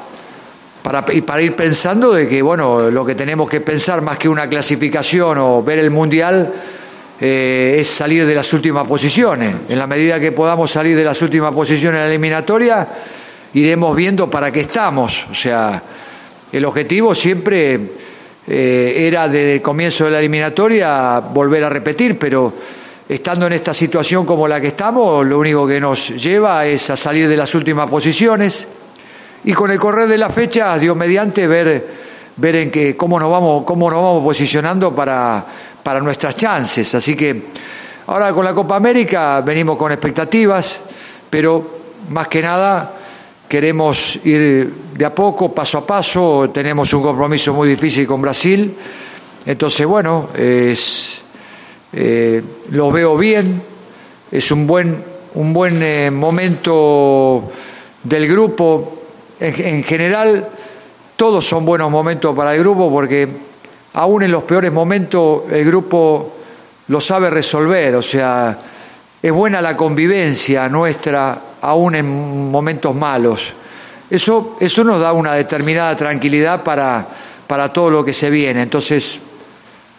para, 0.82 1.04
para 1.04 1.42
ir 1.42 1.54
pensando 1.54 2.12
de 2.12 2.28
que, 2.28 2.40
bueno, 2.42 2.90
lo 2.90 3.04
que 3.04 3.14
tenemos 3.14 3.48
que 3.48 3.60
pensar 3.60 4.02
más 4.02 4.18
que 4.18 4.28
una 4.28 4.48
clasificación 4.48 5.38
o 5.38 5.62
ver 5.62 5.78
el 5.78 5.90
Mundial 5.90 6.52
eh, 7.20 7.76
es 7.78 7.88
salir 7.88 8.24
de 8.24 8.34
las 8.34 8.50
últimas 8.54 8.86
posiciones. 8.86 9.54
En 9.68 9.78
la 9.78 9.86
medida 9.86 10.18
que 10.18 10.32
podamos 10.32 10.70
salir 10.70 10.96
de 10.96 11.04
las 11.04 11.20
últimas 11.20 11.52
posiciones 11.52 11.98
en 11.98 12.04
la 12.04 12.08
eliminatoria, 12.08 12.88
iremos 13.52 13.94
viendo 13.94 14.30
para 14.30 14.50
qué 14.50 14.60
estamos. 14.60 15.26
O 15.30 15.34
sea, 15.34 15.82
el 16.50 16.64
objetivo 16.64 17.14
siempre 17.14 17.78
eh, 18.46 18.94
era 18.96 19.28
desde 19.28 19.56
el 19.56 19.62
comienzo 19.62 20.06
de 20.06 20.12
la 20.12 20.18
eliminatoria 20.18 21.20
volver 21.20 21.62
a 21.64 21.68
repetir, 21.68 22.18
pero 22.18 22.54
estando 23.06 23.46
en 23.46 23.52
esta 23.52 23.74
situación 23.74 24.24
como 24.24 24.48
la 24.48 24.58
que 24.58 24.68
estamos, 24.68 25.26
lo 25.26 25.38
único 25.38 25.66
que 25.66 25.78
nos 25.78 26.08
lleva 26.10 26.64
es 26.64 26.88
a 26.88 26.96
salir 26.96 27.28
de 27.28 27.36
las 27.36 27.54
últimas 27.54 27.86
posiciones 27.90 28.66
y 29.44 29.52
con 29.52 29.70
el 29.70 29.78
correr 29.78 30.08
de 30.08 30.18
la 30.18 30.28
fecha, 30.28 30.78
Dios 30.78 30.96
mediante, 30.96 31.46
ver, 31.46 31.86
ver 32.36 32.56
en 32.56 32.70
que, 32.70 32.96
cómo, 32.96 33.18
nos 33.18 33.30
vamos, 33.30 33.64
cómo 33.64 33.90
nos 33.90 34.02
vamos 34.02 34.24
posicionando 34.24 34.94
para, 34.94 35.44
para 35.82 36.00
nuestras 36.00 36.36
chances. 36.36 36.94
Así 36.94 37.16
que 37.16 37.44
ahora 38.06 38.32
con 38.32 38.44
la 38.44 38.54
Copa 38.54 38.76
América 38.76 39.40
venimos 39.40 39.76
con 39.76 39.92
expectativas, 39.92 40.80
pero 41.30 41.80
más 42.10 42.28
que 42.28 42.42
nada 42.42 42.94
queremos 43.48 44.18
ir 44.24 44.72
de 44.94 45.04
a 45.04 45.14
poco, 45.14 45.52
paso 45.52 45.78
a 45.78 45.86
paso, 45.86 46.50
tenemos 46.52 46.92
un 46.92 47.02
compromiso 47.02 47.52
muy 47.52 47.68
difícil 47.68 48.06
con 48.06 48.22
Brasil, 48.22 48.76
entonces 49.44 49.86
bueno, 49.86 50.28
es, 50.36 51.22
eh, 51.92 52.42
lo 52.70 52.92
veo 52.92 53.16
bien, 53.16 53.62
es 54.30 54.50
un 54.52 54.66
buen, 54.66 55.02
un 55.34 55.52
buen 55.52 55.82
eh, 55.82 56.10
momento 56.10 57.50
del 58.04 58.28
grupo, 58.28 58.99
en, 59.40 59.82
general 59.82 60.48
todos 61.16 61.46
son 61.46 61.64
buenos 61.64 61.90
momentos 61.90 62.36
para 62.36 62.54
el 62.54 62.60
grupo 62.60 62.90
porque 62.90 63.28
aún 63.94 64.22
en 64.22 64.30
los 64.30 64.44
peores 64.44 64.70
momentos 64.72 65.42
el 65.50 65.64
grupo 65.64 66.36
lo 66.88 67.00
sabe 67.00 67.30
resolver, 67.30 67.94
o 67.96 68.02
sea, 68.02 68.58
es 69.22 69.32
buena 69.32 69.62
la 69.62 69.76
convivencia 69.76 70.68
nuestra 70.68 71.40
aún 71.62 71.94
en 71.94 72.50
momentos 72.50 72.94
malos. 72.94 73.52
Eso, 74.08 74.56
eso 74.60 74.82
nos 74.82 75.00
da 75.00 75.12
una 75.12 75.34
determinada 75.34 75.96
tranquilidad 75.96 76.64
para, 76.64 77.06
para 77.46 77.72
todo 77.72 77.90
lo 77.90 78.04
que 78.04 78.12
se 78.12 78.28
viene. 78.28 78.62
Entonces, 78.62 79.20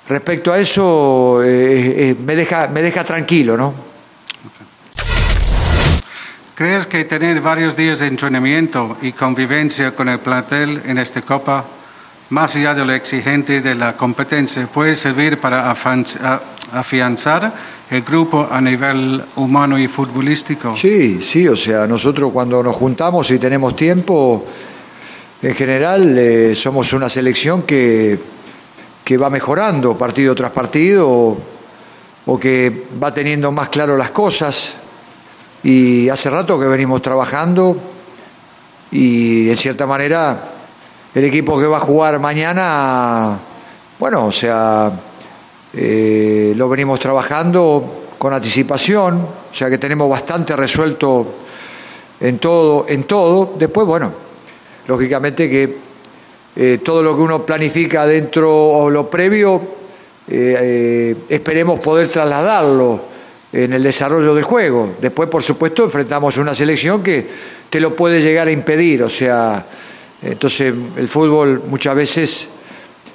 respecto 0.09 0.51
a 0.51 0.59
eso, 0.59 1.41
eh, 1.43 2.09
eh, 2.09 2.15
me, 2.19 2.35
deja, 2.35 2.67
me 2.67 2.81
deja 2.81 3.05
tranquilo, 3.05 3.55
¿no? 3.55 3.90
¿Crees 6.55 6.85
que 6.85 7.05
tener 7.05 7.41
varios 7.41 7.75
días 7.75 7.99
de 7.99 8.07
entrenamiento 8.07 8.97
y 9.01 9.13
convivencia 9.13 9.95
con 9.95 10.09
el 10.09 10.19
plantel 10.19 10.81
en 10.85 10.97
esta 10.97 11.21
Copa, 11.21 11.63
más 12.29 12.55
allá 12.55 12.73
de 12.73 12.85
lo 12.85 12.93
exigente 12.93 13.61
de 13.61 13.75
la 13.75 13.95
competencia, 13.97 14.67
puede 14.67 14.95
servir 14.95 15.37
para 15.39 15.71
afianzar 15.71 17.53
el 17.89 18.01
grupo 18.03 18.47
a 18.49 18.61
nivel 18.61 19.23
humano 19.35 19.79
y 19.79 19.87
futbolístico? 19.87 20.75
Sí, 20.77 21.21
sí, 21.21 21.47
o 21.47 21.55
sea, 21.55 21.87
nosotros 21.87 22.31
cuando 22.31 22.61
nos 22.61 22.75
juntamos 22.75 23.31
y 23.31 23.39
tenemos 23.39 23.75
tiempo, 23.75 24.45
en 25.41 25.55
general 25.55 26.17
eh, 26.17 26.55
somos 26.55 26.93
una 26.93 27.09
selección 27.09 27.63
que, 27.63 28.19
que 29.03 29.17
va 29.17 29.29
mejorando 29.29 29.97
partido 29.97 30.35
tras 30.35 30.51
partido 30.51 31.37
o, 32.25 32.39
que 32.39 32.87
va 33.01 33.13
teniendo 33.13 33.51
más 33.51 33.69
claro 33.69 33.97
las 33.97 34.11
cosas. 34.11 34.75
Y 35.63 36.09
hace 36.09 36.29
rato 36.29 36.59
que 36.59 36.65
venimos 36.65 37.01
trabajando 37.01 37.77
y 38.91 39.49
en 39.49 39.57
cierta 39.57 39.85
manera 39.85 40.49
el 41.13 41.23
equipo 41.25 41.59
que 41.59 41.67
va 41.67 41.77
a 41.77 41.81
jugar 41.81 42.19
mañana, 42.19 43.37
bueno, 43.99 44.25
o 44.25 44.31
sea, 44.31 44.91
eh, 45.73 46.53
lo 46.55 46.67
venimos 46.67 46.99
trabajando 46.99 48.05
con 48.17 48.33
anticipación, 48.33 49.17
o 49.51 49.55
sea 49.55 49.69
que 49.69 49.77
tenemos 49.77 50.09
bastante 50.09 50.55
resuelto 50.55 51.27
en 52.19 52.39
todo, 52.39 52.85
en 52.87 53.03
todo. 53.03 53.53
Después, 53.59 53.85
bueno, 53.85 54.11
lógicamente 54.87 55.47
que 55.47 55.77
eh, 56.55 56.79
todo 56.83 57.03
lo 57.03 57.15
que 57.15 57.21
uno 57.21 57.45
planifica 57.45 58.07
dentro 58.07 58.51
o 58.51 58.89
lo 58.89 59.07
previo, 59.09 59.61
eh, 60.27 61.15
esperemos 61.29 61.79
poder 61.79 62.09
trasladarlo 62.09 63.10
en 63.53 63.73
el 63.73 63.83
desarrollo 63.83 64.33
del 64.33 64.43
juego. 64.43 64.95
Después, 65.01 65.29
por 65.29 65.43
supuesto, 65.43 65.83
enfrentamos 65.83 66.37
una 66.37 66.55
selección 66.55 67.03
que 67.03 67.27
te 67.69 67.79
lo 67.79 67.95
puede 67.95 68.21
llegar 68.21 68.47
a 68.47 68.51
impedir, 68.51 69.03
o 69.03 69.09
sea, 69.09 69.65
entonces 70.21 70.73
el 70.97 71.09
fútbol 71.09 71.63
muchas 71.67 71.95
veces 71.95 72.47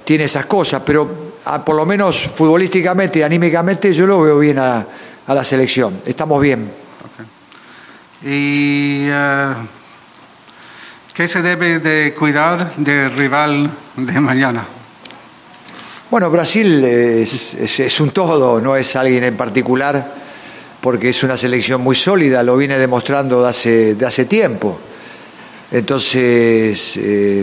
tiene 0.05 0.25
esas 0.25 0.47
cosas, 0.47 0.83
pero 0.85 1.27
por 1.65 1.77
lo 1.77 1.87
menos 1.87 2.23
futbolísticamente 2.35 3.21
y 3.21 3.23
anímicamente, 3.23 3.93
yo 3.93 4.07
lo 4.07 4.21
veo 4.21 4.39
bien 4.39 4.59
a, 4.59 4.87
la 5.29 5.45
selección. 5.45 6.03
Estamos 6.07 6.41
bien. 6.41 6.71
¿Y 8.23 9.09
uh, 9.09 9.55
qué 11.13 11.27
se 11.27 11.43
debe 11.43 11.81
de 11.81 12.15
cuidar 12.15 12.75
del 12.77 13.13
rival 13.13 13.71
de 13.97 14.21
mañana? 14.21 14.65
Bueno, 16.09 16.31
Brasil 16.31 16.85
es, 16.85 18.01
un 18.01 18.11
todo, 18.11 18.61
no 18.61 18.77
es 18.77 18.95
alguien 18.95 19.25
en 19.25 19.37
particular, 19.37 20.15
porque 20.87 21.09
es 21.09 21.25
una 21.25 21.37
selección 21.37 21.81
muy 21.81 21.97
sólida, 21.97 22.45
lo 22.45 22.57
viene 22.57 22.79
demostrando 22.79 23.43
de 23.43 23.49
hace, 24.07 24.25
tiempo. 24.27 24.79
Entonces, 25.73 26.97
eh, 26.99 27.43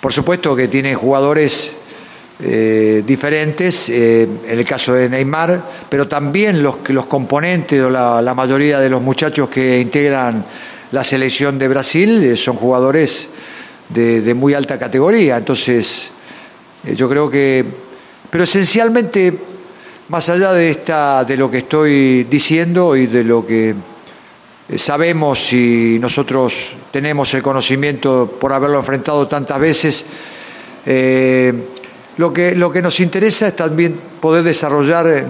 por 0.00 0.12
supuesto 0.12 0.56
que 0.56 0.66
tiene 0.66 0.92
jugadores 0.96 1.72
eh, 2.42 3.04
diferentes, 3.06 3.88
eh, 3.90 4.22
en 4.22 4.58
el 4.58 4.64
caso 4.64 4.92
de 4.94 5.08
Neymar, 5.08 5.62
pero 5.88 6.08
también 6.08 6.64
los, 6.64 6.78
componentes 7.06 7.80
o 7.80 7.88
la, 7.88 8.34
mayoría 8.34 8.80
de 8.80 8.90
los 8.90 9.00
muchachos 9.00 9.48
que 9.48 9.78
integran 9.78 10.44
la 10.90 11.04
selección 11.04 11.60
de 11.60 11.68
Brasil 11.68 12.36
son 12.36 12.56
jugadores 12.56 13.28
de, 13.88 14.34
muy 14.34 14.52
alta 14.54 14.80
categoría. 14.80 15.36
Entonces, 15.36 16.10
yo 16.96 17.08
creo 17.08 17.30
que, 17.30 17.64
pero 18.32 18.42
esencialmente, 18.42 19.51
más 20.12 20.28
allá 20.28 20.52
de, 20.52 20.68
esta, 20.68 21.24
de 21.24 21.38
lo 21.38 21.50
que 21.50 21.58
estoy 21.58 22.24
diciendo 22.24 22.94
y 22.94 23.06
de 23.06 23.24
lo 23.24 23.46
que 23.46 23.74
sabemos 24.76 25.50
y 25.54 25.98
nosotros 25.98 26.74
tenemos 26.90 27.32
el 27.32 27.42
conocimiento 27.42 28.36
por 28.38 28.52
haberlo 28.52 28.78
enfrentado 28.78 29.26
tantas 29.26 29.58
veces, 29.58 30.04
lo 32.18 32.30
que, 32.30 32.54
lo 32.54 32.70
que 32.70 32.82
nos 32.82 33.00
interesa 33.00 33.48
es 33.48 33.56
también 33.56 33.98
poder 34.20 34.44
desarrollar 34.44 35.06
eh, 35.06 35.24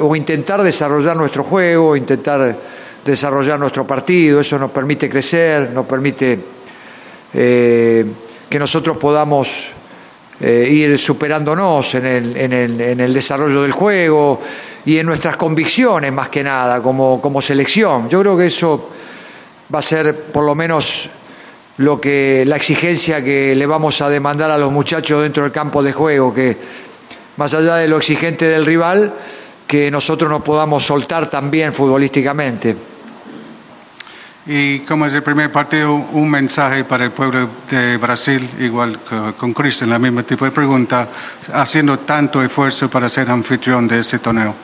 o 0.00 0.16
intentar 0.16 0.62
desarrollar 0.62 1.18
nuestro 1.18 1.44
juego, 1.44 1.94
intentar 1.94 2.56
desarrollar 3.04 3.60
nuestro 3.60 3.86
partido, 3.86 4.40
eso 4.40 4.58
nos 4.58 4.70
permite 4.70 5.10
crecer, 5.10 5.68
nos 5.68 5.84
permite 5.84 6.38
eh, 7.34 8.06
que 8.48 8.58
nosotros 8.58 8.96
podamos 8.96 9.50
eh, 10.40 10.68
ir 10.70 10.98
superándonos 10.98 11.94
en 11.94 12.06
el, 12.06 12.36
en, 12.36 12.52
el, 12.52 12.80
en 12.80 13.00
el, 13.00 13.14
desarrollo 13.14 13.62
del 13.62 13.72
juego 13.72 14.40
y 14.84 14.98
en 14.98 15.06
nuestras 15.06 15.36
convicciones 15.36 16.12
más 16.12 16.28
que 16.28 16.42
nada 16.42 16.82
como, 16.82 17.20
como 17.20 17.40
selección. 17.40 18.08
Yo 18.08 18.20
creo 18.20 18.36
que 18.36 18.46
eso 18.46 18.90
va 19.72 19.78
a 19.78 19.82
ser 19.82 20.14
por 20.14 20.44
lo 20.44 20.54
menos 20.54 21.08
lo 21.76 22.00
que 22.00 22.44
la 22.46 22.56
exigencia 22.56 23.22
que 23.22 23.54
le 23.54 23.66
vamos 23.66 24.00
a 24.00 24.08
demandar 24.08 24.50
a 24.50 24.58
los 24.58 24.72
muchachos 24.72 25.22
dentro 25.22 25.42
del 25.42 25.52
campo 25.52 25.82
de 25.82 25.92
juego, 25.92 26.32
que 26.32 26.56
más 27.36 27.54
allá 27.54 27.76
de 27.76 27.88
lo 27.88 27.96
exigente 27.96 28.46
del 28.46 28.66
rival, 28.66 29.12
que 29.66 29.90
nosotros 29.90 30.30
nos 30.30 30.42
podamos 30.42 30.84
soltar 30.84 31.28
también 31.28 31.72
futbolísticamente. 31.72 32.93
Y 34.46 34.80
como 34.80 35.06
es 35.06 35.14
el 35.14 35.22
primer 35.22 35.50
partido, 35.50 35.94
un 35.94 36.28
mensaje 36.28 36.84
para 36.84 37.06
el 37.06 37.12
pueblo 37.12 37.48
de 37.70 37.96
Brasil, 37.96 38.46
igual 38.58 38.98
que 39.08 39.32
con 39.38 39.54
Cristian, 39.54 39.88
la 39.88 39.98
misma 39.98 40.22
tipo 40.22 40.44
de 40.44 40.50
pregunta, 40.50 41.08
haciendo 41.52 41.98
tanto 42.00 42.42
esfuerzo 42.42 42.90
para 42.90 43.08
ser 43.08 43.30
anfitrión 43.30 43.88
de 43.88 44.00
este 44.00 44.18
torneo. 44.18 44.54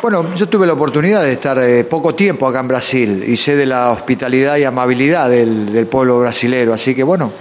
Bueno, 0.00 0.32
yo 0.34 0.48
tuve 0.48 0.64
la 0.64 0.74
oportunidad 0.74 1.22
de 1.22 1.32
estar 1.32 1.58
eh, 1.58 1.82
poco 1.84 2.14
tiempo 2.14 2.46
acá 2.46 2.60
en 2.60 2.68
Brasil 2.68 3.24
y 3.26 3.36
sé 3.36 3.56
de 3.56 3.66
la 3.66 3.90
hospitalidad 3.90 4.56
y 4.58 4.64
amabilidad 4.64 5.28
del, 5.28 5.86
pueblo 5.90 6.20
brasilero, 6.20 6.72
así 6.72 6.94
que 6.94 7.02
bueno, 7.02 7.32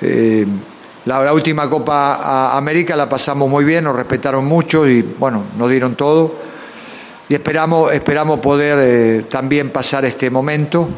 eh, 0.00 0.46
La, 1.04 1.32
última 1.32 1.68
Copa 1.68 2.56
América 2.56 2.96
la 2.96 3.08
pasamos 3.08 3.48
muy 3.48 3.64
bien, 3.64 3.84
nos 3.84 3.94
respetaron 3.94 4.46
mucho 4.46 4.88
y 4.88 5.02
bueno, 5.02 5.44
nos 5.58 5.70
dieron 5.70 5.94
todo. 5.94 6.47
Y 7.28 7.34
esperamos, 7.34 7.92
esperamos 7.92 8.40
poder 8.40 8.78
eh, 8.80 9.22
también 9.28 9.70
pasar 9.70 10.04
este 10.04 10.30
momento. 10.30 10.88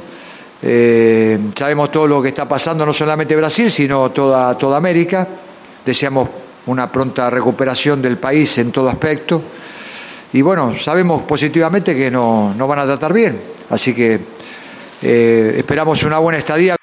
Eh, 0.62 1.38
sabemos 1.56 1.90
todo 1.90 2.06
lo 2.06 2.22
que 2.22 2.28
está 2.28 2.48
pasando, 2.48 2.86
no 2.86 2.92
solamente 2.92 3.34
Brasil, 3.34 3.70
sino 3.70 4.10
toda, 4.10 4.56
toda 4.56 4.76
América. 4.76 5.26
Deseamos 5.84 6.28
una 6.66 6.90
pronta 6.90 7.30
recuperación 7.30 8.00
del 8.00 8.18
país 8.18 8.58
en 8.58 8.70
todo 8.70 8.88
aspecto. 8.88 9.42
Y 10.32 10.42
bueno, 10.42 10.74
sabemos 10.78 11.22
positivamente 11.22 11.96
que 11.96 12.10
nos 12.10 12.54
no 12.54 12.68
van 12.68 12.78
a 12.78 12.84
tratar 12.84 13.12
bien. 13.12 13.40
Así 13.70 13.92
que 13.92 14.20
eh, 15.02 15.54
esperamos 15.56 16.02
una 16.04 16.18
buena 16.18 16.38
estadía. 16.38 16.76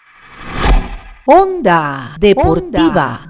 Onda 1.25 2.15
Deportiva. 2.19 3.29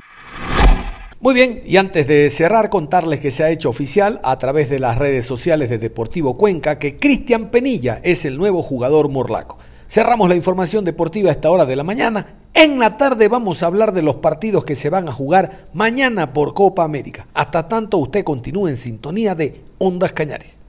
Muy 1.19 1.33
bien, 1.33 1.63
y 1.65 1.77
antes 1.77 2.05
de 2.05 2.29
cerrar, 2.29 2.69
contarles 2.69 3.19
que 3.19 3.31
se 3.31 3.43
ha 3.43 3.49
hecho 3.49 3.69
oficial 3.69 4.19
a 4.23 4.37
través 4.37 4.69
de 4.69 4.77
las 4.77 4.99
redes 4.99 5.25
sociales 5.25 5.67
de 5.67 5.79
Deportivo 5.79 6.37
Cuenca 6.37 6.77
que 6.77 6.97
Cristian 6.97 7.49
Penilla 7.49 7.99
es 8.03 8.23
el 8.25 8.37
nuevo 8.37 8.61
jugador 8.61 9.09
morlaco. 9.09 9.57
Cerramos 9.87 10.29
la 10.29 10.35
información 10.35 10.85
deportiva 10.85 11.29
a 11.29 11.31
esta 11.31 11.49
hora 11.49 11.65
de 11.65 11.75
la 11.75 11.83
mañana. 11.83 12.35
En 12.53 12.77
la 12.77 12.97
tarde 12.97 13.29
vamos 13.29 13.63
a 13.63 13.65
hablar 13.65 13.93
de 13.93 14.03
los 14.03 14.17
partidos 14.17 14.63
que 14.63 14.75
se 14.75 14.91
van 14.91 15.09
a 15.09 15.11
jugar 15.11 15.69
mañana 15.73 16.33
por 16.33 16.53
Copa 16.53 16.83
América. 16.83 17.25
Hasta 17.33 17.67
tanto 17.67 17.97
usted 17.97 18.23
continúe 18.23 18.67
en 18.67 18.77
sintonía 18.77 19.33
de 19.33 19.63
Ondas 19.79 20.13
Cañares. 20.13 20.59